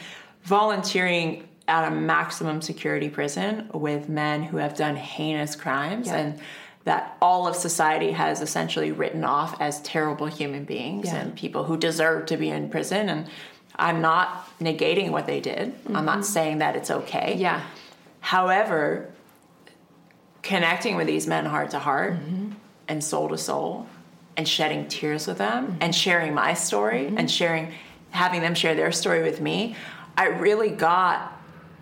volunteering 0.44 1.48
at 1.68 1.88
a 1.88 1.92
maximum 1.92 2.62
security 2.62 3.10
prison 3.10 3.70
with 3.74 4.10
men 4.10 4.44
who 4.44 4.58
have 4.58 4.76
done 4.76 4.96
heinous 4.96 5.56
crimes 5.56 6.08
Yeah. 6.08 6.18
and 6.18 6.40
that 6.84 7.16
all 7.22 7.48
of 7.48 7.56
society 7.56 8.12
has 8.12 8.42
essentially 8.42 8.92
written 8.92 9.24
off 9.24 9.60
as 9.62 9.82
terrible 9.82 10.26
human 10.28 10.64
beings 10.66 11.08
Yeah. 11.08 11.18
and 11.18 11.36
people 11.36 11.64
who 11.64 11.78
deserve 11.78 12.26
to 12.28 12.38
be 12.38 12.50
in 12.50 12.70
prison. 12.70 13.08
And 13.10 13.28
I'm 13.76 14.02
not 14.02 14.28
negating 14.60 15.12
what 15.12 15.26
they 15.28 15.40
did. 15.40 15.74
I'm 15.94 16.06
not 16.06 16.26
saying 16.26 16.58
that 16.60 16.76
it's 16.76 16.92
okay. 16.92 17.32
Mm-hmm. 17.34 17.42
Yeah. 17.42 17.62
However, 18.20 19.10
connecting 20.42 20.96
with 20.96 21.08
these 21.08 21.28
men 21.28 21.46
heart 21.46 21.72
to 21.72 21.80
heart 21.80 22.14
Mm-hmm. 22.14 22.52
and 22.88 23.04
soul 23.04 23.30
to 23.30 23.38
soul 23.38 23.88
and 24.38 24.48
shedding 24.48 24.88
tears 24.88 25.28
with 25.28 25.38
them 25.38 25.68
Mm-hmm. 25.68 25.78
and 25.82 25.96
sharing 25.96 26.34
my 26.34 26.54
story 26.54 27.08
and 27.16 27.30
sharing 27.30 27.74
having 28.12 28.42
them 28.42 28.54
share 28.56 28.76
their 28.76 28.92
story 28.92 29.22
with 29.24 29.40
me, 29.40 29.76
I 30.18 30.26
really 30.28 30.70
got 30.70 31.32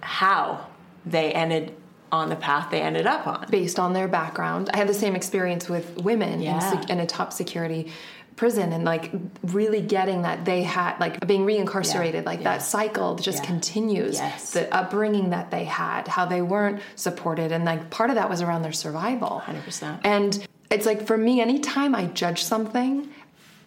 how 0.01 0.67
they 1.05 1.31
ended 1.33 1.75
on 2.11 2.29
the 2.29 2.35
path 2.35 2.69
they 2.71 2.81
ended 2.81 3.05
up 3.07 3.25
on. 3.27 3.45
based 3.51 3.77
on 3.79 3.93
their 3.93 4.07
background. 4.07 4.69
I 4.73 4.77
had 4.77 4.87
the 4.87 4.93
same 4.93 5.15
experience 5.15 5.69
with 5.69 5.95
women 5.97 6.41
in, 6.41 6.59
sec- 6.61 6.89
in 6.89 6.99
a 6.99 7.05
top 7.05 7.31
security 7.33 7.91
prison 8.39 8.71
and 8.71 8.85
like 8.85 9.11
really 9.43 9.81
getting 9.81 10.21
that 10.21 10.45
they 10.45 10.63
had 10.63 10.97
like 10.97 11.27
being 11.27 11.45
reincarcerated 11.45 12.13
Yeah. 12.23 12.31
like 12.31 12.39
Yeah. 12.39 12.51
that 12.55 12.61
cycle 12.61 13.15
just 13.15 13.39
Yeah. 13.39 13.47
continues 13.51 14.15
Yes. 14.15 14.51
the 14.51 14.73
upbringing 14.73 15.31
that 15.31 15.51
they 15.51 15.65
had 15.65 16.07
how 16.07 16.25
they 16.25 16.41
weren't 16.41 16.79
supported 16.95 17.51
and 17.51 17.65
like 17.65 17.89
part 17.89 18.09
of 18.11 18.15
that 18.15 18.29
was 18.29 18.41
around 18.41 18.61
their 18.61 18.71
survival 18.71 19.41
100%. 19.45 19.99
and 20.05 20.47
it's 20.69 20.85
like 20.85 21.05
for 21.05 21.17
me 21.17 21.41
anytime 21.41 21.93
i 21.93 22.05
judge 22.05 22.41
something 22.45 23.09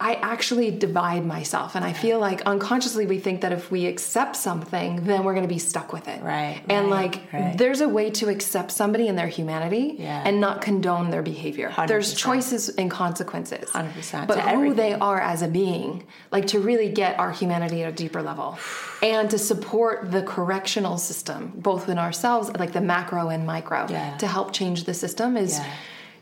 I 0.02 0.14
actually 0.14 0.72
divide 0.72 1.24
myself, 1.24 1.76
and 1.76 1.84
I 1.84 1.92
feel 1.92 2.18
like 2.18 2.40
unconsciously 2.42 3.06
we 3.06 3.18
think 3.20 3.40
that 3.42 3.52
if 3.52 3.70
we 3.70 3.86
accept 3.86 4.34
something, 4.34 5.04
then 5.04 5.22
we're 5.22 5.34
going 5.34 5.46
to 5.46 5.54
be 5.54 5.60
stuck 5.60 5.92
with 5.92 6.08
it. 6.08 6.20
Right, 6.22 6.60
And 6.68 6.90
right, 6.90 7.12
like, 7.14 7.32
right. 7.32 7.56
there's 7.56 7.80
a 7.80 7.88
way 7.88 8.10
to 8.10 8.28
accept 8.28 8.72
somebody 8.72 9.06
and 9.06 9.16
their 9.16 9.28
humanity 9.28 9.94
Yeah. 10.00 10.24
and 10.26 10.40
not 10.40 10.60
condone 10.60 11.10
their 11.10 11.22
behavior. 11.22 11.72
There's 11.86 12.12
100%. 12.14 12.16
choices 12.18 12.68
and 12.70 12.90
consequences. 12.90 13.70
100% 13.70 14.26
But 14.26 14.40
who 14.40 14.74
they 14.74 14.94
are 14.94 15.20
as 15.20 15.42
a 15.42 15.48
being, 15.48 16.04
like 16.32 16.48
to 16.48 16.58
really 16.58 16.88
get 16.90 17.20
our 17.20 17.30
humanity 17.30 17.84
at 17.84 17.88
a 17.92 17.92
deeper 17.94 18.22
level 18.22 18.58
and 19.04 19.30
to 19.30 19.38
support 19.38 20.10
the 20.10 20.22
correctional 20.22 20.98
system, 20.98 21.52
both 21.54 21.88
in 21.88 21.98
ourselves, 21.98 22.50
like 22.58 22.72
the 22.72 22.80
macro 22.80 23.28
and 23.28 23.46
micro, 23.46 23.86
Yeah. 23.88 24.16
to 24.16 24.26
help 24.26 24.52
change 24.52 24.82
the 24.84 24.94
system 24.94 25.36
is. 25.36 25.58
Yeah. 25.58 25.66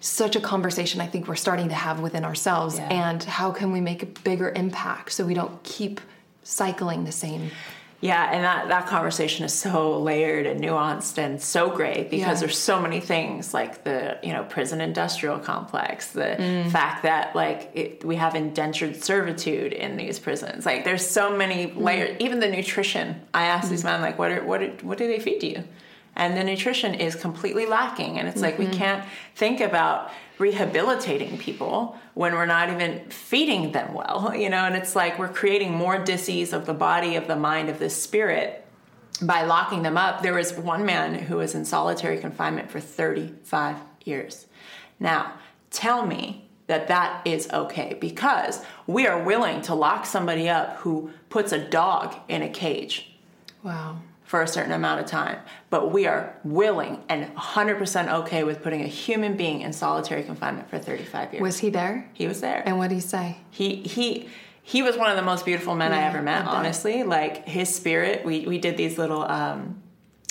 Such 0.01 0.35
a 0.35 0.41
conversation 0.41 1.01
I 1.03 1.07
think 1.07 1.29
we're 1.29 1.37
starting 1.37 1.69
to 1.69 1.75
have 1.75 2.01
within 2.01 2.25
ourselves, 2.25 2.79
Yeah. 2.79 2.89
and 2.89 3.23
how 3.23 3.51
can 3.51 3.71
we 3.71 3.81
make 3.83 4.03
a 4.03 4.07
bigger 4.07 4.49
impact 4.51 5.13
so 5.13 5.25
we 5.27 5.35
don't 5.35 5.63
keep 5.63 6.01
cycling 6.43 7.05
the 7.05 7.13
same 7.13 7.51
Yeah, 8.03 8.31
and 8.33 8.43
that, 8.43 8.69
that 8.69 8.87
conversation 8.87 9.45
is 9.45 9.53
so 9.53 9.99
layered 10.01 10.47
and 10.47 10.59
nuanced 10.59 11.19
and 11.19 11.39
so 11.39 11.69
great 11.69 12.09
because 12.09 12.19
Yeah. 12.39 12.47
there's 12.47 12.57
so 12.57 12.81
many 12.81 12.99
things 12.99 13.53
like 13.53 13.85
the 13.85 14.17
you 14.23 14.33
know 14.33 14.43
prison 14.45 14.81
industrial 14.81 15.39
complex, 15.39 16.07
the 16.13 16.35
Mm. 16.39 16.71
fact 16.71 17.03
that 17.03 17.37
like 17.37 17.71
it, 17.75 18.03
we 18.03 18.17
have 18.17 18.35
indentured 18.35 19.05
servitude 19.05 19.75
in 19.75 19.99
these 19.99 20.19
prisons. 20.19 20.65
Like 20.65 20.85
there's 20.85 21.07
so 21.07 21.37
many 21.37 21.67
Mm. 21.67 21.83
layers. 21.83 22.17
Even 22.21 22.41
the 22.41 22.49
nutrition. 22.49 23.21
I 23.35 23.45
ask 23.45 23.69
these 23.69 23.85
men 23.85 24.01
like, 24.01 24.19
what 24.19 24.31
are, 24.33 24.43
what 24.45 24.63
are, 24.63 24.73
what 24.81 24.97
do 24.97 25.07
they 25.07 25.19
feed 25.19 25.43
you? 25.43 25.63
And 26.17 26.37
the 26.37 26.45
nutrition 26.45 26.95
is 26.95 27.15
completely 27.15 27.67
lacking, 27.67 28.19
and 28.19 28.29
it's 28.29 28.43
like 28.43 28.57
Mm-hmm. 28.57 28.71
we 28.71 28.77
can't 28.77 29.05
think 29.35 29.61
about 29.61 30.11
rehabilitating 30.39 31.39
people 31.39 31.99
when 32.15 32.35
we're 32.35 32.47
not 32.47 32.71
even 32.71 33.09
feeding 33.11 33.73
them 33.73 33.95
well, 33.95 34.33
you 34.37 34.51
know, 34.51 34.65
and 34.65 34.75
it's 34.75 34.97
like 34.97 35.19
we're 35.19 35.29
creating 35.29 35.73
more 35.73 35.99
disease 35.99 36.53
of 36.53 36.67
the 36.67 36.75
body, 36.75 37.17
of 37.17 37.27
the 37.27 37.37
mind, 37.37 37.69
of 37.69 37.79
the 37.79 37.91
spirit 37.91 38.67
by 39.23 39.45
locking 39.45 39.83
them 39.83 39.97
up. 39.97 40.23
There 40.23 40.35
was 40.35 40.55
one 40.55 40.85
man 40.85 41.15
who 41.15 41.37
was 41.37 41.55
in 41.55 41.65
solitary 41.65 42.19
confinement 42.19 42.71
for 42.71 42.81
35 42.81 43.77
years. 44.05 44.47
Now, 44.99 45.35
tell 45.71 46.07
me 46.07 46.49
that 46.71 46.87
that 46.89 47.27
is 47.27 47.51
okay 47.51 47.97
because 48.01 48.63
we 48.87 49.07
are 49.07 49.23
willing 49.23 49.61
to 49.63 49.75
lock 49.75 50.07
somebody 50.07 50.49
up 50.49 50.77
who 50.77 51.11
puts 51.29 51.51
a 51.53 51.59
dog 51.59 52.15
in 52.29 52.43
a 52.43 52.49
cage 52.49 53.13
wow 53.65 53.97
for 54.31 54.43
a 54.43 54.47
certain 54.47 54.71
amount 54.71 55.01
of 55.01 55.07
time. 55.07 55.37
But 55.71 55.91
we 55.91 56.07
are 56.07 56.37
willing 56.45 57.03
and 57.09 57.35
100% 57.35 58.13
okay 58.21 58.45
with 58.45 58.63
putting 58.63 58.81
a 58.81 58.87
human 58.87 59.37
being 59.37 59.63
in 59.63 59.73
solitary 59.73 60.23
confinement 60.23 60.71
for 60.71 60.79
35 60.79 61.33
years. 61.33 61.43
was 61.43 61.59
he 61.59 61.69
there 61.69 62.09
he 62.13 62.29
was 62.29 62.41
there. 62.41 62.63
and 62.65 62.79
what 62.79 62.91
did 62.91 62.95
he 62.95 63.01
say 63.01 63.39
he 63.51 63.83
he 63.83 64.29
he 64.63 64.83
was 64.83 64.97
one 64.97 65.11
of 65.11 65.17
the 65.17 65.23
most 65.23 65.45
beautiful 65.45 65.75
men 65.75 65.93
I 65.93 66.03
ever 66.03 66.23
met, 66.23 66.47
I 66.47 66.59
honestly. 66.59 67.03
Like 67.03 67.45
his 67.45 67.75
spirit, 67.75 68.25
we 68.25 68.47
we 68.47 68.59
did 68.59 68.77
these 68.77 68.99
little 68.99 69.25
um 69.25 69.83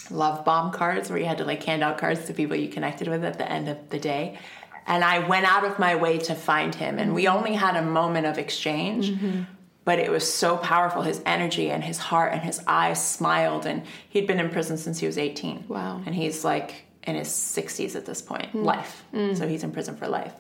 love 0.09 0.45
bomb 0.45 0.71
cards 0.71 1.09
where 1.09 1.19
you 1.19 1.25
had 1.25 1.39
to 1.39 1.43
like 1.43 1.61
hand 1.61 1.83
out 1.83 1.97
cards 1.97 2.23
to 2.27 2.33
people 2.33 2.55
you 2.55 2.69
connected 2.69 3.09
with 3.09 3.25
at 3.25 3.37
the 3.37 3.51
end 3.51 3.67
of 3.67 3.89
the 3.89 3.99
day. 3.99 4.39
And 4.87 5.03
I 5.03 5.27
went 5.27 5.45
out 5.45 5.65
of 5.65 5.77
my 5.77 5.95
way 5.95 6.19
to 6.19 6.35
find 6.35 6.73
him 6.73 6.99
and 6.99 7.13
we 7.13 7.27
only 7.27 7.53
had 7.53 7.75
a 7.75 7.81
moment 7.81 8.27
of 8.27 8.37
exchange. 8.37 9.11
Mm-hmm. 9.11 9.41
But 9.89 9.97
it 9.97 10.11
was 10.11 10.31
so 10.31 10.55
powerful. 10.55 11.01
His 11.01 11.19
energy 11.25 11.71
and 11.71 11.83
his 11.83 11.97
heart 11.97 12.31
and 12.31 12.43
his 12.43 12.61
eyes 12.67 13.03
smiled. 13.03 13.65
And 13.65 13.81
he'd 14.07 14.27
been 14.27 14.39
in 14.39 14.51
prison 14.51 14.77
since 14.77 14.99
he 14.99 15.07
was 15.07 15.17
18. 15.17 15.65
Wow. 15.67 16.03
And 16.05 16.13
he's 16.13 16.45
like 16.45 16.83
in 17.01 17.15
his 17.15 17.29
60s 17.29 17.95
at 17.95 18.05
this 18.05 18.21
point, 18.21 18.49
hmm. 18.49 18.63
life. 18.63 19.03
Hmm. 19.09 19.33
So 19.33 19.47
he's 19.47 19.63
in 19.63 19.71
prison 19.71 19.97
for 19.97 20.07
life. 20.07 20.31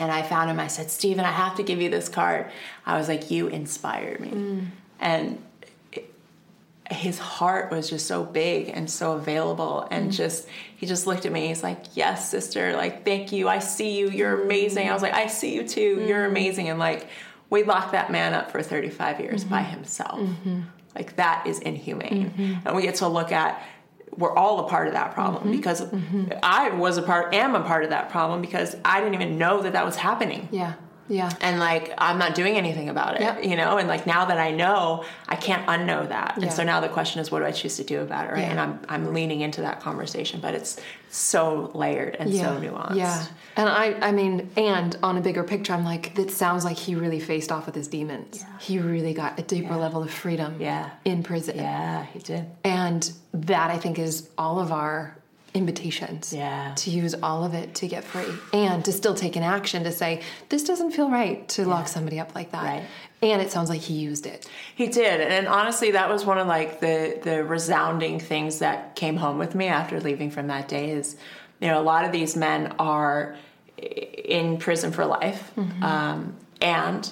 And 0.00 0.10
I 0.10 0.22
found 0.22 0.50
him. 0.50 0.58
I 0.58 0.66
said, 0.66 0.90
Steven, 0.90 1.24
I 1.24 1.30
have 1.30 1.58
to 1.58 1.62
give 1.62 1.80
you 1.80 1.90
this 1.90 2.08
card. 2.08 2.50
I 2.84 2.98
was 2.98 3.06
like, 3.06 3.30
You 3.30 3.46
inspired 3.46 4.18
me. 4.18 4.30
Hmm. 4.30 4.64
And 4.98 5.44
it, 5.92 6.12
his 6.90 7.20
heart 7.20 7.70
was 7.70 7.88
just 7.88 8.08
so 8.08 8.24
big 8.24 8.70
and 8.70 8.90
so 8.90 9.12
available. 9.12 9.86
And 9.92 10.10
just, 10.10 10.48
he 10.76 10.86
just 10.86 11.06
looked 11.06 11.24
at 11.24 11.30
me. 11.30 11.46
He's 11.46 11.62
like, 11.62 11.84
Yes, 11.94 12.28
sister. 12.28 12.72
Like, 12.72 13.04
thank 13.04 13.30
you. 13.30 13.48
I 13.48 13.60
see 13.60 13.96
you. 13.96 14.10
You're 14.10 14.42
amazing. 14.42 14.88
I 14.88 14.92
was 14.92 15.02
like, 15.02 15.14
I 15.14 15.28
see 15.28 15.54
you 15.54 15.68
too. 15.68 16.04
You're 16.04 16.24
amazing. 16.24 16.68
And 16.68 16.80
like, 16.80 17.06
we 17.50 17.64
locked 17.64 17.92
that 17.92 18.10
man 18.10 18.34
up 18.34 18.50
for 18.50 18.62
35 18.62 19.20
years 19.20 19.44
by 19.44 19.62
mm-hmm. 19.62 19.70
himself. 19.70 20.20
Mm-hmm. 20.20 20.60
Like, 20.94 21.16
that 21.16 21.46
is 21.46 21.58
inhumane. 21.60 22.30
Mm-hmm. 22.30 22.66
And 22.66 22.76
we 22.76 22.82
get 22.82 22.96
to 22.96 23.08
look 23.08 23.30
at, 23.30 23.62
we're 24.16 24.34
all 24.34 24.66
a 24.66 24.68
part 24.68 24.86
of 24.86 24.94
that 24.94 25.12
problem 25.12 25.50
because 25.50 25.86
I 26.42 26.70
was 26.70 26.96
a 26.96 27.02
part, 27.02 27.34
am 27.34 27.54
a 27.54 27.60
part 27.60 27.84
of 27.84 27.90
that 27.90 28.08
problem 28.08 28.40
because 28.40 28.74
I 28.84 29.00
didn't 29.00 29.14
even 29.14 29.36
know 29.36 29.62
that 29.62 29.74
that 29.74 29.84
was 29.84 29.96
happening. 29.96 30.48
yeah 30.50 30.74
yeah 31.08 31.30
And 31.40 31.58
like, 31.60 31.92
I'm 31.98 32.18
not 32.18 32.34
doing 32.34 32.56
anything 32.56 32.88
about 32.88 33.16
it, 33.16 33.20
Yep. 33.22 33.44
you 33.44 33.56
know? 33.56 33.78
And 33.78 33.88
like, 33.88 34.06
now 34.06 34.24
that 34.26 34.38
I 34.38 34.50
know, 34.50 35.04
I 35.28 35.36
can't 35.36 35.66
unknow 35.66 36.08
that. 36.08 36.34
Yeah. 36.36 36.44
And 36.44 36.52
so 36.52 36.62
now 36.64 36.80
the 36.80 36.88
question 36.88 37.20
is, 37.20 37.30
what 37.30 37.40
do 37.40 37.44
I 37.46 37.52
choose 37.52 37.76
to 37.76 37.84
do 37.84 38.00
about 38.00 38.26
it, 38.26 38.32
right? 38.32 38.40
Yeah. 38.40 38.50
And 38.50 38.60
I'm, 38.60 38.80
I'm 38.88 39.14
leaning 39.14 39.40
into 39.40 39.60
that 39.62 39.80
conversation, 39.80 40.40
but 40.40 40.54
it's 40.54 40.80
so 41.10 41.70
layered 41.74 42.16
and 42.18 42.32
so 42.34 42.58
nuanced. 42.60 42.96
Yeah. 42.96 43.24
And 43.56 43.68
I 43.70 43.94
I 44.08 44.12
mean, 44.12 44.50
and 44.56 44.98
on 45.02 45.16
a 45.16 45.20
bigger 45.22 45.42
picture, 45.44 45.72
I'm 45.72 45.84
like, 45.84 46.18
it 46.18 46.30
sounds 46.30 46.62
like 46.64 46.76
he 46.76 46.94
really 46.94 47.20
faced 47.20 47.50
off 47.50 47.64
with 47.66 47.74
his 47.74 47.88
demons. 47.88 48.44
He 48.60 48.78
really 48.78 49.14
got 49.14 49.38
a 49.38 49.42
deeper 49.42 49.76
level 49.76 50.02
of 50.02 50.10
freedom 50.10 50.56
Yeah. 50.60 50.90
in 51.06 51.22
prison. 51.22 51.56
Yeah, 51.56 52.04
he 52.04 52.18
did. 52.18 52.44
And 52.64 53.10
that 53.32 53.70
I 53.70 53.78
think 53.78 53.98
is 53.98 54.28
all 54.36 54.60
of 54.60 54.72
our 54.72 55.15
invitations. 55.56 56.32
Yeah. 56.32 56.74
To 56.76 56.90
use 56.90 57.14
all 57.22 57.44
of 57.44 57.54
it 57.54 57.74
to 57.76 57.88
get 57.88 58.04
free. 58.04 58.26
And 58.52 58.84
to 58.84 58.92
still 58.92 59.14
take 59.14 59.36
an 59.36 59.42
action 59.42 59.84
to 59.84 59.92
say, 59.92 60.22
this 60.48 60.62
doesn't 60.62 60.92
feel 60.92 61.10
right 61.10 61.48
to 61.50 61.64
lock 61.64 61.88
somebody 61.88 62.20
up 62.20 62.34
like 62.34 62.52
that. 62.52 62.62
Right. 62.62 62.84
And 63.22 63.40
it 63.40 63.50
sounds 63.50 63.70
like 63.70 63.80
he 63.80 63.94
used 63.94 64.26
it. 64.26 64.46
He 64.74 64.88
did, 64.88 65.22
and 65.22 65.48
honestly, 65.48 65.92
that 65.92 66.10
was 66.10 66.26
one 66.26 66.36
of 66.36 66.46
like 66.46 66.80
the 66.80 67.18
the 67.22 67.42
resounding 67.42 68.20
things 68.20 68.58
that 68.58 68.94
came 68.94 69.16
home 69.16 69.38
with 69.38 69.54
me 69.54 69.68
after 69.68 69.98
leaving 70.00 70.30
from 70.30 70.48
that 70.48 70.68
day. 70.68 70.90
Is 70.90 71.16
you 71.58 71.68
know 71.68 71.80
a 71.80 71.82
lot 71.82 72.04
of 72.04 72.12
these 72.12 72.36
men 72.36 72.74
are 72.78 73.34
in 73.78 74.58
prison 74.58 74.92
for 74.92 75.06
life, 75.06 75.50
mm-hmm. 75.56 75.82
um, 75.82 76.36
and 76.60 77.10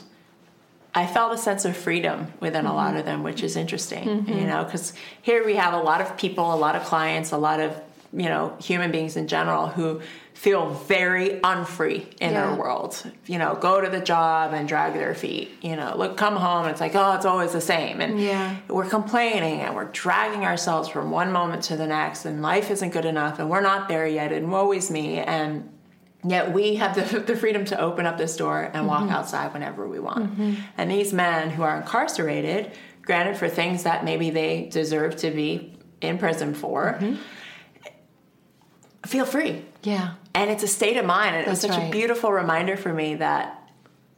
I 0.95 1.07
felt 1.07 1.33
a 1.33 1.39
sense 1.39 1.65
of 1.65 1.75
freedom 1.75 2.33
within 2.39 2.67
a 2.67 2.75
lot 2.75 2.91
mm-hmm. 2.91 2.99
of 2.99 3.05
them, 3.07 3.23
which 3.23 3.43
is 3.43 3.57
interesting. 3.57 4.07
Mm-hmm. 4.07 4.39
You 4.39 4.47
know, 4.47 4.65
because 4.65 4.93
here 5.23 5.45
we 5.45 5.57
have 5.57 5.73
a 5.73 5.81
lot 5.81 6.03
of 6.03 6.19
people, 6.19 6.53
a 6.53 6.57
lot 6.57 6.77
of 6.77 6.85
clients, 6.85 7.33
a 7.33 7.39
lot 7.39 7.61
of 7.61 7.81
you 8.15 8.29
know 8.29 8.57
human 8.61 8.91
beings 8.91 9.17
in 9.17 9.27
general 9.27 9.69
who 9.69 10.01
feel 10.35 10.71
very 10.71 11.41
unfree 11.45 12.07
in 12.21 12.33
Yeah. 12.33 12.47
their 12.47 12.55
world. 12.57 13.03
You 13.27 13.39
know, 13.39 13.55
go 13.55 13.81
to 13.81 13.89
the 13.89 14.01
job 14.01 14.53
and 14.53 14.69
drag 14.69 14.95
their 14.95 15.15
feet. 15.15 15.57
You 15.63 15.77
know, 15.77 15.95
look, 15.97 16.17
come 16.17 16.37
home. 16.37 16.67
It's 16.67 16.81
like, 16.81 16.95
oh, 16.95 17.13
it's 17.15 17.25
always 17.25 17.53
the 17.53 17.61
same, 17.61 18.01
and 18.01 18.21
Yeah. 18.21 18.57
we're 18.69 18.89
complaining 18.89 19.61
and 19.61 19.75
we're 19.75 19.87
dragging 19.93 20.45
ourselves 20.45 20.89
from 20.89 21.11
one 21.11 21.33
moment 21.33 21.63
to 21.65 21.77
the 21.77 21.87
next, 21.87 22.25
and 22.25 22.43
life 22.43 22.71
isn't 22.71 22.91
good 22.91 23.05
enough, 23.05 23.39
and 23.39 23.49
we're 23.49 23.61
not 23.61 23.89
there 23.89 24.07
yet, 24.07 24.33
and 24.33 24.51
woe 24.51 24.73
is 24.73 24.91
me, 24.91 25.19
and 25.19 25.71
Yet 26.27 26.53
we 26.53 26.77
have 26.77 26.95
the, 26.95 27.21
the 27.33 27.37
freedom 27.37 27.65
to 27.67 27.81
open 27.81 28.07
up 28.07 28.17
this 28.17 28.37
door 28.37 28.71
and 28.73 28.87
walk 28.87 29.03
mm-hmm. 29.03 29.13
outside 29.13 29.53
whenever 29.53 29.87
we 29.87 30.01
want. 30.01 30.33
Mm-hmm. 30.33 30.55
And 30.79 30.91
these 30.91 31.13
men 31.13 31.51
who 31.51 31.63
are 31.63 31.77
incarcerated, 31.77 32.73
granted 33.03 33.37
for 33.37 33.49
things 33.49 33.83
that 33.83 34.05
maybe 34.05 34.31
they 34.31 34.67
deserve 34.71 35.17
to 35.17 35.31
be 35.31 35.77
in 36.01 36.19
prison 36.19 36.55
for, 36.55 36.99
mm-hmm. 36.99 37.17
Feel 39.07 39.27
free. 39.27 39.65
Yeah. 39.83 40.15
And 40.35 40.51
it's 40.51 40.63
a 40.63 40.69
state 40.69 40.97
of 40.97 41.05
mind. 41.05 41.37
And 41.37 41.47
it 41.47 41.51
was 41.51 41.61
such 41.61 41.77
a 41.77 41.91
beautiful 41.91 42.33
reminder 42.33 42.77
for 42.77 42.93
me 42.93 43.17
that 43.17 43.61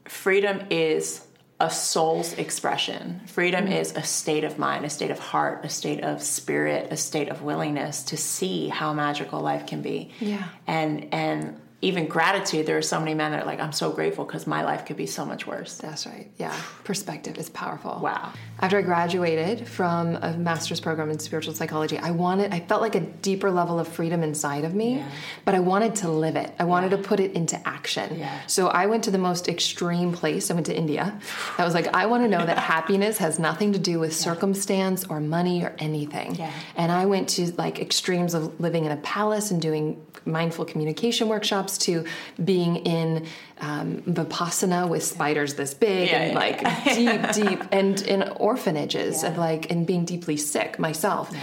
freedom 0.04 0.66
is 0.70 1.26
a 1.58 1.70
soul's 1.70 2.34
expression. 2.34 3.20
Freedom 3.26 3.64
Mm-hmm. 3.64 3.72
is 3.72 3.96
a 3.96 4.02
state 4.02 4.44
of 4.44 4.58
mind, 4.58 4.84
a 4.84 4.90
state 4.90 5.10
of 5.10 5.18
heart, 5.18 5.64
a 5.64 5.68
state 5.68 6.02
of 6.04 6.22
spirit, 6.22 6.88
a 6.92 6.96
state 6.96 7.28
of 7.30 7.42
willingness 7.42 8.02
to 8.04 8.16
see 8.16 8.68
how 8.68 8.92
magical 8.92 9.40
life 9.40 9.66
can 9.66 9.80
be. 9.82 10.10
Yeah. 10.20 10.44
And 10.66 11.08
and 11.12 11.60
even 11.82 12.06
gratitude, 12.06 12.64
there 12.64 12.78
are 12.78 12.82
so 12.82 12.98
many 12.98 13.12
men 13.12 13.32
that 13.32 13.42
are 13.42 13.46
like, 13.46 13.60
I'm 13.60 13.70
so 13.72 13.90
grateful 13.90 14.24
because 14.24 14.46
my 14.46 14.64
life 14.64 14.86
could 14.86 14.96
be 14.96 15.04
so 15.06 15.26
much 15.26 15.46
worse. 15.46 15.74
That's 15.76 16.06
right. 16.06 16.30
Yeah. 16.38 16.56
Perspective 16.84 17.36
is 17.36 17.50
powerful. 17.50 18.00
Wow. 18.02 18.32
After 18.60 18.78
I 18.78 18.82
graduated 18.82 19.68
from 19.68 20.16
a 20.16 20.32
master's 20.38 20.80
program 20.80 21.10
in 21.10 21.18
spiritual 21.18 21.52
psychology, 21.52 21.98
I 21.98 22.12
wanted, 22.12 22.54
I 22.54 22.60
felt 22.60 22.80
like 22.80 22.94
a 22.94 23.00
deeper 23.00 23.50
level 23.50 23.78
of 23.78 23.86
freedom 23.88 24.22
inside 24.22 24.64
of 24.64 24.74
me, 24.74 24.96
Yeah. 24.96 25.10
but 25.44 25.54
I 25.54 25.60
wanted 25.60 25.94
to 25.96 26.08
live 26.08 26.34
it. 26.36 26.50
I 26.58 26.64
wanted 26.64 26.92
to 26.92 26.98
put 26.98 27.20
it 27.20 27.32
into 27.32 27.60
action. 27.68 28.18
Yeah. 28.20 28.40
So 28.46 28.68
I 28.68 28.86
went 28.86 29.04
to 29.04 29.10
the 29.10 29.18
most 29.18 29.46
extreme 29.46 30.12
place. 30.12 30.50
I 30.50 30.54
went 30.54 30.66
to 30.66 30.76
India. 30.76 31.20
I 31.58 31.64
was 31.66 31.74
like, 31.74 31.88
I 31.94 32.06
want 32.06 32.24
to 32.24 32.28
know 32.28 32.44
that 32.44 32.56
happiness 32.76 33.18
has 33.18 33.38
nothing 33.38 33.74
to 33.74 33.78
do 33.78 33.98
with 34.00 34.16
circumstance 34.16 35.04
or 35.04 35.20
money 35.20 35.62
or 35.62 35.74
anything. 35.78 36.36
Yeah. 36.36 36.50
And 36.74 36.90
I 36.90 37.04
went 37.04 37.28
to 37.30 37.52
like 37.56 37.80
extremes 37.80 38.32
of 38.32 38.58
living 38.60 38.86
in 38.86 38.92
a 38.92 38.96
palace 38.98 39.50
and 39.50 39.60
doing 39.60 40.02
mindful 40.24 40.64
communication 40.64 41.28
workshops 41.28 41.65
to 41.78 42.04
being 42.42 42.76
in 42.76 43.26
um, 43.60 44.02
vipassana 44.02 44.88
with 44.88 45.02
spiders 45.02 45.54
this 45.54 45.74
big 45.74 46.08
Yeah, 46.08 46.22
and 46.22 46.34
like 46.34 46.60
yeah. 46.62 47.32
deep, 47.32 47.32
deep, 47.48 47.60
and 47.72 48.00
in 48.02 48.22
orphanages 48.22 49.22
Yeah. 49.22 49.28
and 49.28 49.38
like 49.38 49.70
and 49.70 49.86
being 49.86 50.04
deeply 50.04 50.36
sick 50.36 50.78
myself. 50.78 51.34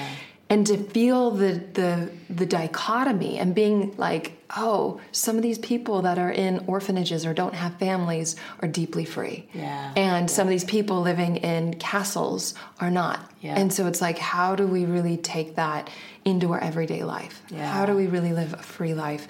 And 0.50 0.68
to 0.68 0.78
feel 0.78 1.32
the 1.32 1.54
the 1.74 2.10
the 2.30 2.46
dichotomy 2.46 3.40
and 3.40 3.56
being 3.56 3.96
like, 3.98 4.34
oh, 4.56 5.00
some 5.12 5.36
of 5.36 5.42
these 5.42 5.58
people 5.58 6.04
that 6.04 6.20
are 6.20 6.30
in 6.32 6.66
orphanages 6.68 7.26
or 7.26 7.34
don't 7.34 7.56
have 7.56 7.74
families 7.80 8.36
are 8.62 8.68
deeply 8.68 9.06
free. 9.06 9.48
Yeah. 9.54 9.94
And 9.96 10.30
some 10.30 10.46
of 10.46 10.52
these 10.52 10.66
people 10.66 11.02
living 11.02 11.38
in 11.38 11.74
castles 11.76 12.54
are 12.80 12.92
not. 12.92 13.32
Yeah. 13.42 13.56
And 13.58 13.74
so 13.74 13.88
it's 13.88 14.02
like, 14.02 14.20
how 14.20 14.56
do 14.56 14.68
we 14.68 14.86
really 14.86 15.18
take 15.18 15.56
that 15.56 15.90
into 16.24 16.52
our 16.54 16.60
everyday 16.60 17.04
life? 17.04 17.42
Yeah. 17.50 17.66
How 17.72 17.88
do 17.88 17.96
we 17.96 18.06
really 18.06 18.34
live 18.34 18.54
a 18.54 18.58
free 18.62 18.94
life 18.94 19.28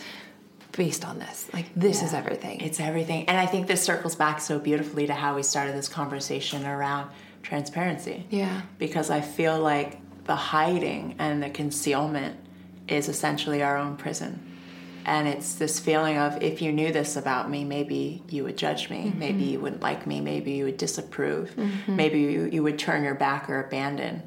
based 0.76 1.06
on 1.06 1.20
this? 1.20 1.50
Like, 1.54 1.68
this 1.76 2.02
is 2.04 2.14
everything. 2.14 2.60
It's 2.62 2.80
everything. 2.80 3.28
And 3.30 3.38
I 3.38 3.46
think 3.46 3.68
this 3.68 3.82
circles 3.84 4.16
back 4.16 4.42
so 4.42 4.60
beautifully 4.60 5.08
to 5.08 5.14
how 5.14 5.36
we 5.36 5.44
started 5.44 5.76
this 5.76 5.88
conversation 5.88 6.66
around 6.66 7.10
transparency. 7.44 8.26
yeah. 8.30 8.62
Because 8.80 9.10
I 9.10 9.22
feel 9.22 9.60
like 9.60 10.00
the 10.26 10.36
hiding 10.36 11.16
and 11.20 11.44
the 11.44 11.50
concealment 11.50 12.38
is 12.88 13.10
essentially 13.10 13.62
our 13.62 13.78
own 13.78 13.98
prison. 13.98 14.50
And 15.06 15.28
it's 15.28 15.56
this 15.56 15.80
feeling 15.82 16.18
of 16.18 16.42
if 16.42 16.62
you 16.62 16.72
knew 16.72 16.94
this 16.94 17.18
about 17.18 17.50
me, 17.50 17.66
maybe 17.66 18.24
you 18.30 18.46
would 18.46 18.58
judge 18.58 18.90
me, 18.90 19.08
Mm-hmm. 19.08 19.20
maybe 19.20 19.44
you 19.44 19.60
wouldn't 19.60 19.82
like 19.82 20.08
me, 20.08 20.22
maybe 20.22 20.52
you 20.54 20.64
would 20.66 20.78
disapprove, 20.78 21.54
maybe 21.88 22.20
you, 22.22 22.46
you 22.46 22.64
would 22.64 22.80
turn 22.80 23.04
your 23.04 23.16
back 23.16 23.50
or 23.50 23.60
abandon. 23.60 24.24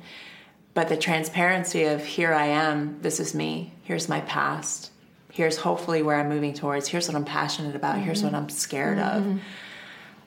But 0.74 0.88
the 0.90 0.96
transparency 0.98 1.84
of 1.84 2.04
here 2.04 2.34
I 2.34 2.48
am, 2.48 2.98
this 3.00 3.18
is 3.20 3.34
me, 3.34 3.72
here's 3.84 4.06
my 4.10 4.20
past, 4.20 4.90
here's 5.36 5.56
hopefully 5.58 6.02
where 6.02 6.16
I'm 6.18 6.28
moving 6.30 6.54
towards, 6.54 6.88
here's 6.88 7.06
what 7.08 7.14
I'm 7.16 7.24
passionate 7.26 7.76
about, 7.76 7.98
here's 7.98 8.22
what 8.22 8.34
I'm 8.34 8.48
scared 8.48 8.98
of. 8.98 9.38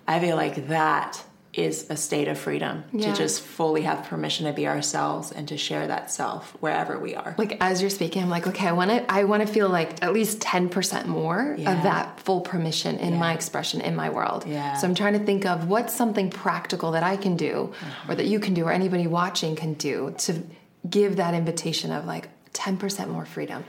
I 0.07 0.19
feel 0.19 0.35
like 0.35 0.67
that 0.67 1.23
is 1.51 1.87
a 1.89 1.97
state 1.97 2.27
of 2.27 2.37
freedom 2.37 2.83
Yeah. 2.93 3.11
to 3.11 3.17
just 3.17 3.41
fully 3.41 3.81
have 3.81 4.03
permission 4.03 4.45
to 4.45 4.53
be 4.53 4.67
ourselves 4.67 5.31
and 5.31 5.47
to 5.47 5.57
share 5.57 5.87
that 5.87 6.11
self 6.11 6.51
wherever 6.59 6.99
we 6.99 7.15
are. 7.15 7.33
like 7.39 7.57
as 7.59 7.81
you're 7.81 7.89
speaking 7.89 8.21
i'm 8.21 8.29
like 8.29 8.45
okay 8.45 8.67
i 8.67 8.71
want 8.71 8.91
to 8.91 9.11
i 9.11 9.23
want 9.23 9.41
to 9.45 9.51
feel 9.51 9.67
like 9.67 10.03
at 10.03 10.13
least 10.13 10.39
10% 10.41 11.07
more 11.07 11.55
Yeah. 11.57 11.75
of 11.75 11.83
that 11.83 12.19
full 12.19 12.41
permission 12.41 12.97
in 12.99 13.17
my 13.17 13.33
expression 13.33 13.81
in 13.81 13.95
my 13.95 14.11
world 14.11 14.45
Yeah. 14.45 14.75
so 14.75 14.87
i'm 14.87 14.93
trying 14.93 15.13
to 15.17 15.25
think 15.25 15.47
of 15.47 15.67
what's 15.67 15.93
something 15.95 16.29
practical 16.29 16.91
that 16.91 17.01
i 17.01 17.17
can 17.17 17.35
do 17.35 17.73
Uh-huh. 17.81 18.11
or 18.11 18.15
that 18.15 18.27
you 18.27 18.39
can 18.39 18.53
do 18.53 18.65
or 18.65 18.71
anybody 18.71 19.07
watching 19.07 19.55
can 19.55 19.73
do 19.73 20.13
to 20.19 20.43
give 20.87 21.15
that 21.15 21.33
invitation 21.33 21.91
of 21.91 22.05
like 22.05 22.29
10% 22.53 23.09
more 23.09 23.25
freedom 23.25 23.63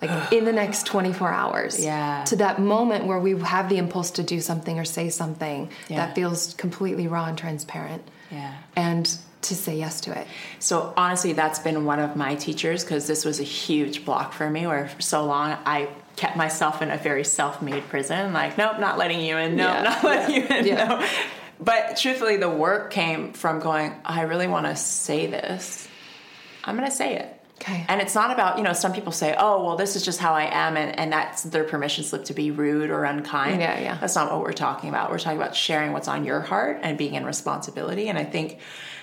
like 0.00 0.32
in 0.32 0.44
the 0.44 0.52
next 0.52 0.86
24 0.86 1.30
hours 1.32 1.82
Yeah. 1.84 2.24
to 2.24 2.36
that 2.36 2.60
moment 2.60 3.06
where 3.06 3.18
we 3.18 3.38
have 3.40 3.68
the 3.68 3.78
impulse 3.78 4.10
to 4.12 4.22
do 4.22 4.40
something 4.40 4.78
or 4.78 4.84
say 4.84 5.08
something 5.10 5.70
Yeah. 5.88 5.98
that 6.06 6.14
feels 6.14 6.54
completely 6.54 7.08
raw 7.08 7.26
and 7.26 7.36
transparent 7.36 8.02
Yeah. 8.30 8.52
and 8.76 9.08
to 9.42 9.54
say 9.54 9.76
yes 9.76 10.00
to 10.02 10.18
it 10.18 10.26
So 10.58 10.92
honestly, 10.96 11.32
that's 11.32 11.58
been 11.60 11.84
one 11.84 12.00
of 12.00 12.16
my 12.16 12.34
teachers 12.34 12.84
because 12.84 13.06
this 13.06 13.24
was 13.24 13.38
a 13.40 13.44
huge 13.44 14.04
block 14.04 14.32
for 14.32 14.50
me. 14.50 14.66
Where 14.66 14.88
for 14.88 15.00
so 15.02 15.24
long 15.24 15.56
I 15.64 15.88
kept 16.16 16.36
myself 16.36 16.82
in 16.82 16.90
a 16.90 16.96
very 16.96 17.22
self-made 17.24 17.88
prison. 17.88 18.32
Like, 18.32 18.58
nope, 18.58 18.80
not 18.80 18.98
letting 18.98 19.20
you 19.20 19.36
in. 19.36 19.54
Nope, 19.56 19.68
Yeah. 19.74 19.82
not 19.82 20.04
letting 20.04 20.34
you 20.34 20.42
in. 20.48 20.66
No. 20.76 21.06
But 21.60 21.96
truthfully, 21.96 22.36
the 22.36 22.48
work 22.50 22.90
came 22.92 23.32
from 23.32 23.60
going. 23.60 23.94
I 24.04 24.22
really 24.22 24.46
want 24.48 24.66
to 24.66 24.74
say 24.76 25.26
this. 25.26 25.86
I'm 26.64 26.76
going 26.76 26.88
to 26.90 26.94
say 26.96 27.16
it. 27.16 27.37
Okay. 27.68 27.84
And 27.88 28.00
it's 28.00 28.14
not 28.14 28.30
about, 28.30 28.56
you 28.56 28.64
know, 28.64 28.72
some 28.72 28.92
people 28.92 29.12
say, 29.12 29.34
oh, 29.38 29.62
well, 29.62 29.76
this 29.76 29.94
is 29.94 30.02
just 30.02 30.18
how 30.18 30.32
I 30.32 30.44
am, 30.44 30.76
and, 30.76 30.98
and 30.98 31.12
that's 31.12 31.42
their 31.42 31.64
permission 31.64 32.02
slip 32.02 32.24
to 32.26 32.34
be 32.34 32.50
rude 32.50 32.90
or 32.90 33.04
unkind. 33.04 33.60
Yeah, 33.60 33.78
yeah. 33.78 33.98
That's 33.98 34.14
not 34.14 34.32
what 34.32 34.40
we're 34.40 34.52
talking 34.52 34.88
about. 34.88 35.10
We're 35.10 35.18
talking 35.18 35.38
about 35.38 35.54
sharing 35.54 35.92
what's 35.92 36.08
on 36.08 36.24
your 36.24 36.40
heart 36.40 36.80
and 36.82 36.96
being 36.96 37.14
in 37.14 37.24
responsibility. 37.24 38.08
And 38.08 38.16
I 38.16 38.24
think 38.24 38.58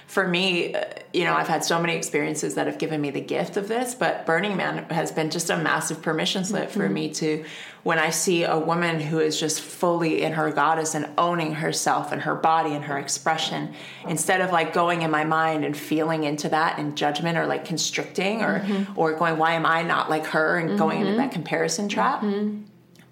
for 0.08 0.28
me, 0.28 0.74
uh, 0.74 0.84
you 1.13 1.24
know, 1.24 1.34
I've 1.34 1.48
had 1.48 1.63
so 1.63 1.80
many 1.80 1.96
experiences 1.96 2.56
that 2.56 2.68
have 2.68 2.78
given 2.78 3.02
me 3.02 3.10
the 3.10 3.22
gift 3.22 3.58
of 3.58 3.68
this, 3.68 3.96
but 3.96 4.26
Burning 4.26 4.56
Man 4.56 4.86
has 4.89 5.12
been 5.12 5.30
just 5.30 5.50
a 5.50 5.58
massive 5.58 6.02
permission 6.02 6.44
slip 6.44 6.70
for 6.70 6.84
mm-hmm. 6.84 6.94
me 6.94 7.10
to, 7.15 7.46
when 7.84 8.00
I 8.00 8.10
see 8.10 8.44
a 8.44 8.58
woman 8.58 9.00
who 9.00 9.20
is 9.20 9.39
just 9.39 9.62
fully 9.62 10.22
in 10.22 10.34
her 10.34 10.52
goddess 10.52 10.96
and 10.96 11.10
owning 11.18 11.56
herself 11.56 12.12
and 12.12 12.22
her 12.22 12.36
body 12.36 12.74
and 12.74 12.84
her 12.86 12.98
expression, 12.98 13.74
instead 14.08 14.41
of 14.41 14.52
like 14.52 14.74
going 14.74 15.02
in 15.02 15.12
my 15.12 15.24
mind 15.24 15.65
and 15.65 15.76
feeling 15.76 16.24
into 16.24 16.50
that 16.50 16.78
and 16.80 16.96
judgment 16.96 17.38
or 17.38 17.48
like 17.48 17.65
constricting 17.65 18.41
or, 18.41 18.60
mm-hmm. 18.60 19.00
or 19.00 19.13
going, 19.13 19.38
why 19.38 19.54
am 19.54 19.65
I 19.65 19.84
not 19.84 20.10
like 20.10 20.26
her? 20.28 20.58
and 20.58 20.78
going 20.78 21.00
into 21.00 21.12
mm-hmm. 21.12 21.18
that 21.20 21.32
comparison 21.32 21.89
trap 21.89 22.24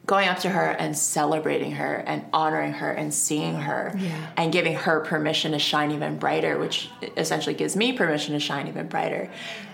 going 0.05 0.27
up 0.27 0.39
to 0.39 0.49
her 0.49 0.69
and 0.71 0.97
celebrating 0.97 1.71
her 1.73 1.95
and 1.95 2.25
honoring 2.33 2.73
her 2.73 2.91
and 2.91 3.13
seeing 3.13 3.55
her 3.55 3.93
Yeah. 3.97 4.09
and 4.35 4.51
giving 4.51 4.75
her 4.75 4.99
permission 4.99 5.53
to 5.53 5.59
shine 5.59 5.91
even 5.91 6.17
brighter, 6.17 6.57
which 6.59 6.89
essentially 7.15 7.55
gives 7.55 7.75
me 7.75 7.93
permission 7.93 8.33
to 8.33 8.39
shine 8.39 8.67
even 8.67 8.87
brighter. 8.87 9.29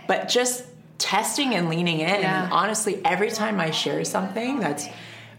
But 0.07 0.27
just 0.29 0.65
testing 0.99 1.55
and 1.55 1.69
leaning 1.69 1.99
in. 2.01 2.21
Yeah. 2.21 2.43
And 2.43 2.53
honestly, 2.53 3.01
every 3.05 3.31
time 3.31 3.59
I 3.59 3.71
share 3.71 4.03
something 4.05 4.59
that's 4.59 4.87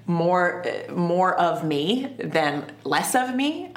more 0.06 0.64
more 0.90 1.34
of 1.38 1.62
me 1.64 2.16
than 2.18 2.64
less 2.82 3.14
of 3.14 3.34
me, 3.34 3.72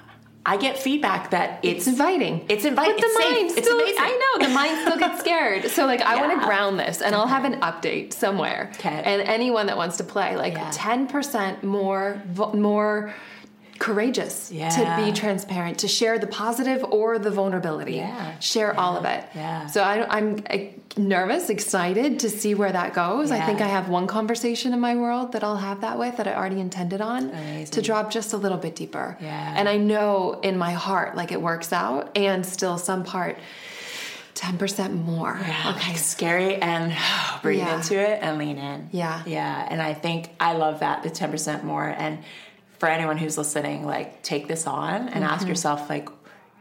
I 0.46 0.58
get 0.58 0.78
feedback 0.78 1.32
that 1.32 1.60
it's, 1.64 1.80
It's 1.80 1.88
inviting. 1.88 2.46
It's 2.50 2.66
inviting. 2.66 2.96
But 2.96 3.02
the 3.02 3.08
It's 3.08 3.18
safe. 3.18 3.32
mind 3.34 3.58
It's 3.58 3.68
still, 3.68 3.80
amazing. 3.80 4.02
I 4.02 4.36
know 4.40 4.48
the 4.48 4.54
mind 4.54 4.78
still 4.82 4.98
gets 5.00 5.20
scared. 5.22 5.70
So 5.72 5.86
like, 5.86 6.02
I 6.02 6.20
want 6.20 6.38
to 6.40 6.46
ground 6.46 6.78
this, 6.80 7.02
and 7.02 7.16
I'll 7.16 7.28
have 7.28 7.46
an 7.46 7.62
update 7.62 8.12
somewhere. 8.14 8.70
Okay. 8.76 9.02
And 9.06 9.22
anyone 9.22 9.68
that 9.68 9.78
wants 9.78 9.98
to 9.98 10.04
play, 10.04 10.36
like 10.36 10.54
Yeah. 10.56 10.70
ten 10.74 11.08
percent 11.08 11.64
more, 11.64 12.22
more 12.54 13.14
courageous 13.80 14.52
Yeah. 14.52 14.70
to 14.70 15.04
be 15.06 15.12
transparent, 15.12 15.80
to 15.80 15.88
share 15.88 16.20
the 16.20 16.28
positive 16.28 16.84
or 16.86 17.20
the 17.20 17.32
vulnerability. 17.32 17.96
Yeah. 17.96 18.38
Share 18.40 18.80
all 18.80 18.96
of 18.98 19.06
it. 19.06 19.26
Yeah. 19.36 19.66
So 19.68 19.82
I, 19.84 20.06
I'm 20.18 20.44
uh, 20.50 20.58
nervous, 20.96 21.50
excited 21.50 22.20
to 22.20 22.30
see 22.30 22.54
where 22.56 22.72
that 22.72 22.94
goes. 22.94 23.32
I 23.32 23.40
think 23.46 23.62
I 23.62 23.68
have 23.68 23.90
one 23.90 24.08
conversation 24.08 24.74
in 24.74 24.80
my 24.80 24.96
world 24.96 25.32
that 25.34 25.44
I'll 25.44 25.58
have 25.58 25.82
that 25.82 25.98
with 25.98 26.18
that 26.18 26.28
I 26.28 26.36
already 26.36 26.60
intended 26.60 27.02
on 27.02 27.32
to 27.66 27.82
drop 27.82 28.12
just 28.12 28.34
a 28.34 28.38
little 28.38 28.58
bit 28.60 28.76
deeper. 28.76 29.18
Yeah. 29.20 29.54
And 29.58 29.68
I 29.68 29.78
know 29.78 30.40
in 30.44 30.58
my 30.58 30.72
heart, 30.74 31.16
like 31.16 31.32
it 31.32 31.42
works 31.42 31.74
out, 31.74 32.16
and 32.18 32.46
still 32.46 32.78
some 32.78 33.04
part, 33.04 33.38
10% 34.36 35.04
more. 35.06 35.38
Yeah, 35.42 35.74
Okay. 35.76 35.90
like 35.90 35.98
scary 35.98 36.56
and 36.56 36.94
breathe 37.42 37.60
Yeah. 37.60 37.76
into 37.76 38.00
it 38.00 38.20
and 38.22 38.38
lean 38.38 38.58
in. 38.58 38.90
Yeah. 38.92 39.22
Yeah. 39.26 39.68
And 39.70 39.82
I 39.82 39.94
think 39.94 40.30
I 40.40 40.54
love 40.54 40.80
that, 40.80 41.04
the 41.04 41.10
10% 41.10 41.64
more. 41.64 41.88
And 41.88 42.20
for 42.84 42.90
anyone 42.90 43.18
who's 43.18 43.38
listening, 43.38 43.86
like 43.86 44.22
take 44.24 44.50
this 44.50 44.68
on 44.68 45.08
and 45.08 45.24
Mm-hmm. 45.24 45.24
ask 45.24 45.48
yourself, 45.48 45.90
like, 45.90 46.10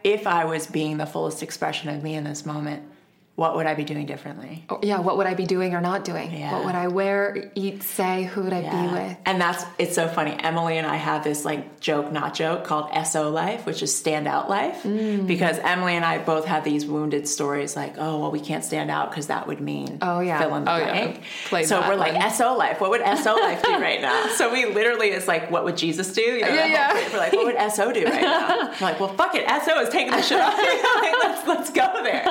if 0.05 0.25
I 0.25 0.45
was 0.45 0.69
being 0.69 0.97
the 0.99 1.05
fullest 1.05 1.43
expression 1.43 1.89
of 1.89 2.01
me 2.01 2.15
in 2.15 2.23
this 2.23 2.47
moment, 2.47 2.85
what 3.35 3.57
would 3.57 3.65
I 3.67 3.75
be 3.75 3.83
doing 3.85 4.05
differently? 4.05 4.63
Or, 4.69 4.79
yeah, 4.83 5.01
what 5.01 5.17
would 5.17 5.27
I 5.27 5.33
be 5.33 5.47
doing 5.47 5.75
or 5.75 5.81
not 5.81 6.05
doing? 6.05 6.31
Yeah. 6.33 6.53
What 6.53 6.67
would 6.67 6.75
I 6.75 6.89
wear, 6.89 7.51
eat, 7.55 7.83
say? 7.83 8.25
Who 8.25 8.43
would 8.43 8.53
I 8.53 8.61
be 8.61 8.93
with? 8.95 9.17
And 9.25 9.41
that's 9.41 9.65
it's 9.79 9.95
so 9.95 10.07
funny. 10.07 10.33
Emily 10.39 10.77
and 10.77 10.87
I 10.87 10.97
have 10.97 11.25
this 11.25 11.43
like 11.45 11.81
joke, 11.81 12.13
not 12.13 12.35
joke, 12.35 12.65
called 12.65 12.91
SO 13.07 13.31
life, 13.31 13.65
which 13.65 13.83
is 13.83 13.97
stand 13.97 14.29
out 14.29 14.51
life. 14.51 14.83
Mm. 14.83 15.27
Because 15.27 15.59
Emily 15.61 15.95
and 15.97 16.05
I 16.05 16.19
both 16.19 16.45
have 16.45 16.63
these 16.63 16.85
wounded 16.85 17.27
stories 17.27 17.75
like, 17.75 17.95
oh 17.97 18.19
well 18.21 18.31
we 18.31 18.39
can't 18.39 18.65
stand 18.65 18.91
out 18.91 19.11
because 19.11 19.29
that 19.29 19.47
would 19.47 19.61
mean 19.63 19.99
Oh, 20.03 20.21
yeah. 20.21 20.39
fill 20.39 20.55
in 20.57 20.65
the 20.67 20.71
Oh, 20.73 20.79
blank. 20.85 21.23
Played 21.49 21.67
so 21.67 21.81
we're 21.81 21.95
like. 21.97 22.33
SO 22.35 22.55
life. 22.57 22.81
What 22.83 22.91
would 22.91 23.01
SO 23.19 23.35
life 23.35 23.63
do 23.63 23.73
right 23.73 24.01
now? 24.03 24.27
So 24.37 24.53
we 24.53 24.67
literally 24.67 25.09
it's 25.09 25.27
like, 25.27 25.51
what 25.51 25.65
would 25.65 25.77
Jesus 25.79 26.13
do? 26.13 26.21
You 26.21 26.43
know, 26.43 26.49
Yeah, 26.49 26.67
yeah. 26.67 27.11
We're 27.13 27.19
like, 27.19 27.33
what 27.33 27.47
would 27.47 27.73
SO 27.73 27.93
do 27.93 28.05
right 28.05 28.21
now? 28.21 28.73
We're 28.81 28.87
like, 28.89 29.01
well 29.01 29.15
fuck 29.15 29.35
it, 29.35 29.49
SO 29.65 29.81
is 29.81 29.89
taking 29.89 30.11
the 30.13 30.21
shit 30.23 30.39
off. 30.39 30.57
like, 30.57 31.15
let's 31.23 31.47
let's 31.49 31.71
go 31.71 32.03
there. 32.03 32.25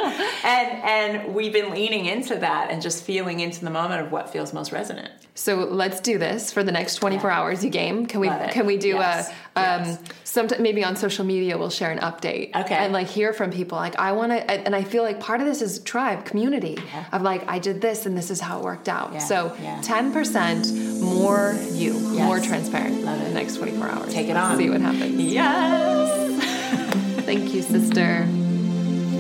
And 0.44 0.84
and 0.84 0.91
we've 1.34 1.54
been 1.54 1.72
leaning 1.72 2.06
into 2.06 2.36
that 2.38 2.70
and 2.72 2.82
just 2.82 3.04
feeling 3.04 3.40
into 3.40 3.64
the 3.64 3.70
moment 3.70 4.02
of 4.06 4.12
what 4.12 4.30
feels 4.32 4.54
most 4.54 4.72
resonant. 4.72 5.12
So 5.34 5.56
let's 5.56 6.02
do 6.02 6.18
this 6.18 6.52
for 6.52 6.62
the 6.64 6.72
next 6.74 6.96
24 6.96 7.32
hours. 7.32 7.64
You 7.64 7.70
game? 7.70 8.06
Can 8.06 8.20
we 8.20 8.28
can 8.28 8.66
we 8.66 8.78
do 8.78 8.90
Yes. 8.90 9.30
a 9.56 9.60
um 9.60 9.84
Yes. 9.86 10.00
sometime 10.26 10.62
maybe 10.62 10.84
on 10.84 10.96
social 10.98 11.24
media 11.26 11.58
we'll 11.58 11.70
share 11.70 11.92
an 11.92 12.00
update. 12.00 12.54
Okay. 12.56 12.76
And 12.76 12.92
like 12.94 13.08
hear 13.08 13.32
from 13.34 13.50
people. 13.52 13.78
Like 13.78 13.98
I 13.98 14.12
want 14.12 14.32
to 14.34 14.52
and 14.52 14.76
I 14.76 14.84
feel 14.84 15.04
like 15.04 15.20
part 15.20 15.40
of 15.40 15.48
this 15.48 15.62
is 15.62 15.80
tribe, 15.80 16.26
community 16.26 16.78
of 17.14 17.22
like 17.22 17.48
I 17.50 17.60
did 17.60 17.80
this 17.82 18.06
and 18.06 18.18
this 18.18 18.30
is 18.30 18.40
how 18.42 18.60
it 18.60 18.64
worked 18.64 18.90
out. 18.90 19.14
Yeah. 19.14 19.20
So 19.20 19.56
Yeah. 19.62 19.80
10% 19.82 21.02
more 21.02 21.56
you, 21.72 21.94
Yes. 21.94 22.26
more 22.26 22.40
transparent. 22.40 23.04
Love 23.04 23.22
it. 23.22 23.26
The 23.30 23.34
next 23.34 23.56
24 23.56 23.88
hours. 23.90 24.14
Take 24.14 24.28
it 24.30 24.36
on. 24.38 24.58
See 24.58 24.70
what 24.70 24.82
happens. 24.82 25.20
Yes. 25.22 26.44
Thank 27.26 27.54
you, 27.54 27.62
sister. 27.62 28.28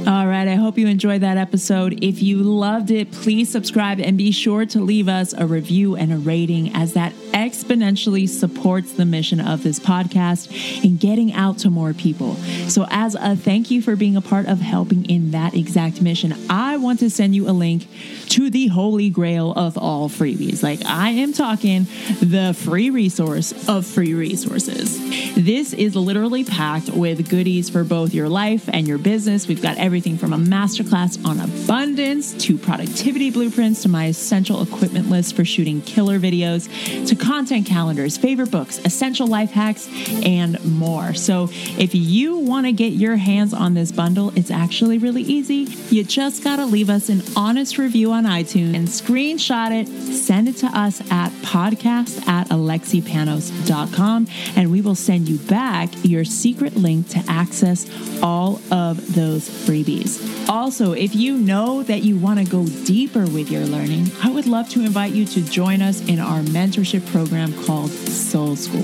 All 0.07 0.25
right, 0.25 0.47
I 0.47 0.55
hope 0.55 0.79
you 0.79 0.87
enjoyed 0.87 1.21
that 1.21 1.37
episode. 1.37 2.03
If 2.03 2.23
you 2.23 2.37
loved 2.37 2.89
it, 2.89 3.11
please 3.11 3.51
subscribe 3.51 3.99
and 3.99 4.17
be 4.17 4.31
sure 4.31 4.65
to 4.65 4.79
leave 4.79 5.07
us 5.07 5.31
a 5.33 5.45
review 5.45 5.95
and 5.95 6.11
a 6.11 6.17
rating, 6.17 6.73
as 6.73 6.93
that 6.93 7.13
exponentially 7.33 8.27
supports 8.27 8.93
the 8.93 9.05
mission 9.05 9.39
of 9.39 9.61
this 9.61 9.79
podcast 9.79 10.83
in 10.83 10.97
getting 10.97 11.33
out 11.33 11.59
to 11.59 11.69
more 11.69 11.93
people. 11.93 12.35
So, 12.67 12.87
as 12.89 13.13
a 13.13 13.35
thank 13.35 13.69
you 13.69 13.79
for 13.79 13.95
being 13.95 14.15
a 14.15 14.21
part 14.21 14.47
of 14.47 14.59
helping 14.59 15.05
in 15.05 15.31
that 15.31 15.53
exact 15.53 16.01
mission, 16.01 16.33
I 16.49 16.70
want 16.81 16.99
to 16.99 17.09
send 17.09 17.35
you 17.35 17.49
a 17.49 17.51
link 17.51 17.87
to 18.29 18.49
the 18.49 18.67
holy 18.67 19.09
grail 19.09 19.51
of 19.53 19.77
all 19.77 20.09
freebies. 20.09 20.63
Like, 20.63 20.85
I 20.85 21.09
am 21.09 21.33
talking 21.33 21.83
the 22.21 22.55
free 22.57 22.89
resource 22.89 23.67
of 23.67 23.85
free 23.85 24.13
resources. 24.13 24.99
This 25.35 25.73
is 25.73 25.95
literally 25.95 26.43
packed 26.43 26.89
with 26.89 27.29
goodies 27.29 27.69
for 27.69 27.83
both 27.83 28.13
your 28.13 28.29
life 28.29 28.69
and 28.71 28.87
your 28.87 28.97
business. 28.97 29.47
We've 29.47 29.61
got 29.61 29.77
everything 29.77 30.17
from 30.17 30.33
a 30.33 30.37
masterclass 30.37 31.23
on 31.25 31.39
abundance 31.39 32.33
to 32.45 32.57
productivity 32.57 33.31
blueprints 33.31 33.81
to 33.83 33.89
my 33.89 34.07
essential 34.07 34.61
equipment 34.61 35.09
list 35.09 35.35
for 35.35 35.45
shooting 35.45 35.81
killer 35.81 36.19
videos 36.19 36.69
to 37.07 37.15
content 37.15 37.65
calendars, 37.65 38.17
favorite 38.17 38.51
books, 38.51 38.79
essential 38.85 39.27
life 39.27 39.51
hacks, 39.51 39.87
and 40.23 40.63
more. 40.65 41.13
So 41.13 41.49
if 41.77 41.93
you 41.93 42.37
want 42.37 42.65
to 42.65 42.71
get 42.71 42.93
your 42.93 43.15
hands 43.15 43.53
on 43.53 43.73
this 43.73 43.91
bundle, 43.91 44.31
it's 44.35 44.51
actually 44.51 44.97
really 44.97 45.23
easy. 45.23 45.67
You 45.93 46.03
just 46.03 46.43
got 46.43 46.57
to 46.57 46.65
leave 46.71 46.89
us 46.89 47.09
an 47.09 47.21
honest 47.35 47.77
review 47.77 48.13
on 48.13 48.23
iTunes 48.23 48.75
and 48.75 48.87
screenshot 48.87 49.71
it, 49.71 49.87
send 50.13 50.47
it 50.47 50.55
to 50.57 50.67
us 50.67 51.01
at 51.11 51.29
podcast 51.43 52.25
at 52.27 52.47
alexipanos.com, 52.47 54.27
and 54.55 54.71
we 54.71 54.79
will 54.81 54.95
send 54.95 55.27
you 55.27 55.37
back 55.49 55.89
your 56.03 56.23
secret 56.23 56.75
link 56.77 57.09
to 57.09 57.21
access 57.27 57.89
all 58.23 58.61
of 58.71 59.13
those 59.15 59.49
freebies. 59.49 60.47
Also, 60.47 60.93
if 60.93 61.13
you 61.13 61.37
know 61.37 61.83
that 61.83 62.03
you 62.03 62.17
want 62.17 62.39
to 62.39 62.45
go 62.45 62.65
deeper 62.85 63.27
with 63.27 63.51
your 63.51 63.65
learning, 63.65 64.09
I 64.23 64.31
would 64.31 64.47
love 64.47 64.69
to 64.69 64.79
invite 64.81 65.11
you 65.11 65.25
to 65.25 65.41
join 65.41 65.81
us 65.81 66.01
in 66.07 66.19
our 66.19 66.39
mentorship 66.39 67.05
program 67.11 67.53
called 67.65 67.89
Soul 67.91 68.55
School. 68.55 68.81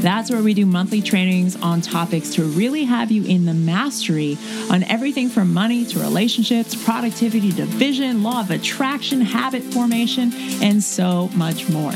That's 0.00 0.30
where 0.30 0.42
we 0.42 0.54
do 0.54 0.64
monthly 0.64 1.02
trainings 1.02 1.56
on 1.56 1.82
topics 1.82 2.34
to 2.34 2.44
really 2.44 2.84
have 2.84 3.10
you 3.10 3.24
in 3.24 3.44
the 3.44 3.54
mastery 3.54 4.38
on 4.70 4.84
everything 4.84 5.28
from 5.28 5.52
money 5.52 5.84
to 5.86 5.98
relationships, 5.98 6.74
productivity 6.84 7.25
to 7.30 7.64
vision, 7.64 8.22
law 8.22 8.40
of 8.40 8.50
attraction, 8.50 9.20
habit 9.20 9.62
formation, 9.62 10.32
and 10.62 10.82
so 10.82 11.28
much 11.34 11.68
more. 11.68 11.92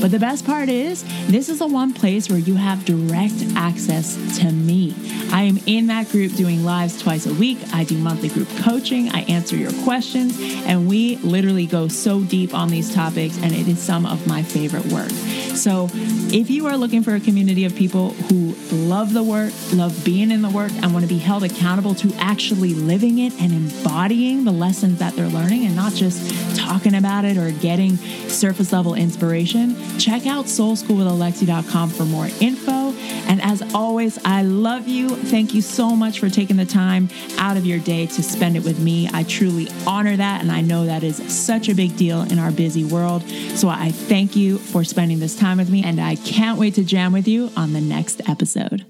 But 0.00 0.10
the 0.10 0.18
best 0.18 0.44
part 0.44 0.68
is, 0.68 1.04
this 1.26 1.48
is 1.48 1.60
the 1.60 1.66
one 1.66 1.94
place 1.94 2.28
where 2.28 2.38
you 2.38 2.54
have 2.56 2.84
direct 2.84 3.42
access 3.56 4.38
to 4.38 4.52
me. 4.52 4.94
I 5.32 5.42
am 5.42 5.58
in 5.66 5.86
that 5.86 6.10
group 6.10 6.34
doing 6.34 6.64
lives 6.64 7.00
twice 7.00 7.26
a 7.26 7.34
week. 7.34 7.58
I 7.72 7.84
do 7.84 7.96
monthly 7.96 8.28
group 8.28 8.48
coaching. 8.58 9.08
I 9.10 9.22
answer 9.22 9.56
your 9.56 9.72
questions, 9.84 10.38
and 10.66 10.86
we 10.86 11.16
literally 11.16 11.66
go 11.66 11.88
so 11.88 12.20
deep 12.20 12.52
on 12.52 12.68
these 12.68 12.94
topics, 12.94 13.38
and 13.38 13.52
it 13.52 13.66
is 13.66 13.78
some 13.78 14.04
of 14.04 14.26
my 14.26 14.42
favorite 14.42 14.86
work. 14.86 15.10
So, 15.54 15.88
if 15.92 16.50
you 16.50 16.66
are 16.66 16.76
looking 16.76 17.02
for 17.02 17.14
a 17.14 17.20
community 17.20 17.64
of 17.64 17.74
people 17.74 18.10
who 18.10 18.54
love 18.70 19.12
the 19.12 19.22
work, 19.22 19.52
love 19.72 20.04
being 20.04 20.30
in 20.30 20.42
the 20.42 20.50
work, 20.50 20.72
and 20.72 20.92
want 20.92 21.04
to 21.04 21.08
be 21.08 21.18
held 21.18 21.44
accountable 21.44 21.94
to 21.94 22.12
actually 22.18 22.74
living 22.74 23.18
it 23.18 23.32
and 23.40 23.52
embodying 23.52 24.44
the 24.44 24.52
lessons 24.74 24.98
that 24.98 25.14
they're 25.14 25.28
learning 25.28 25.64
and 25.66 25.76
not 25.76 25.92
just 25.92 26.56
talking 26.56 26.96
about 26.96 27.24
it 27.24 27.36
or 27.36 27.52
getting 27.52 27.96
surface 28.26 28.72
level 28.72 28.94
inspiration, 28.94 29.76
check 30.00 30.26
out 30.26 30.46
soulschoolwithalexi.com 30.46 31.90
for 31.90 32.04
more 32.04 32.26
info. 32.40 32.92
And 33.28 33.40
as 33.40 33.62
always, 33.72 34.18
I 34.24 34.42
love 34.42 34.88
you. 34.88 35.10
Thank 35.10 35.54
you 35.54 35.62
so 35.62 35.94
much 35.94 36.18
for 36.18 36.28
taking 36.28 36.56
the 36.56 36.66
time 36.66 37.08
out 37.38 37.56
of 37.56 37.64
your 37.64 37.78
day 37.78 38.06
to 38.06 38.22
spend 38.24 38.56
it 38.56 38.64
with 38.64 38.80
me. 38.80 39.08
I 39.12 39.22
truly 39.22 39.68
honor 39.86 40.16
that, 40.16 40.40
and 40.40 40.50
I 40.50 40.60
know 40.60 40.86
that 40.86 41.04
is 41.04 41.18
such 41.32 41.68
a 41.68 41.74
big 41.76 41.96
deal 41.96 42.22
in 42.22 42.40
our 42.40 42.50
busy 42.50 42.82
world. 42.82 43.22
So 43.54 43.68
I 43.68 43.92
thank 43.92 44.34
you 44.34 44.58
for 44.58 44.82
spending 44.82 45.20
this 45.20 45.36
time 45.36 45.58
with 45.58 45.70
me, 45.70 45.84
and 45.84 46.00
I 46.00 46.16
can't 46.16 46.58
wait 46.58 46.74
to 46.74 46.82
jam 46.82 47.12
with 47.12 47.28
you 47.28 47.52
on 47.56 47.74
the 47.74 47.80
next 47.80 48.28
episode. 48.28 48.84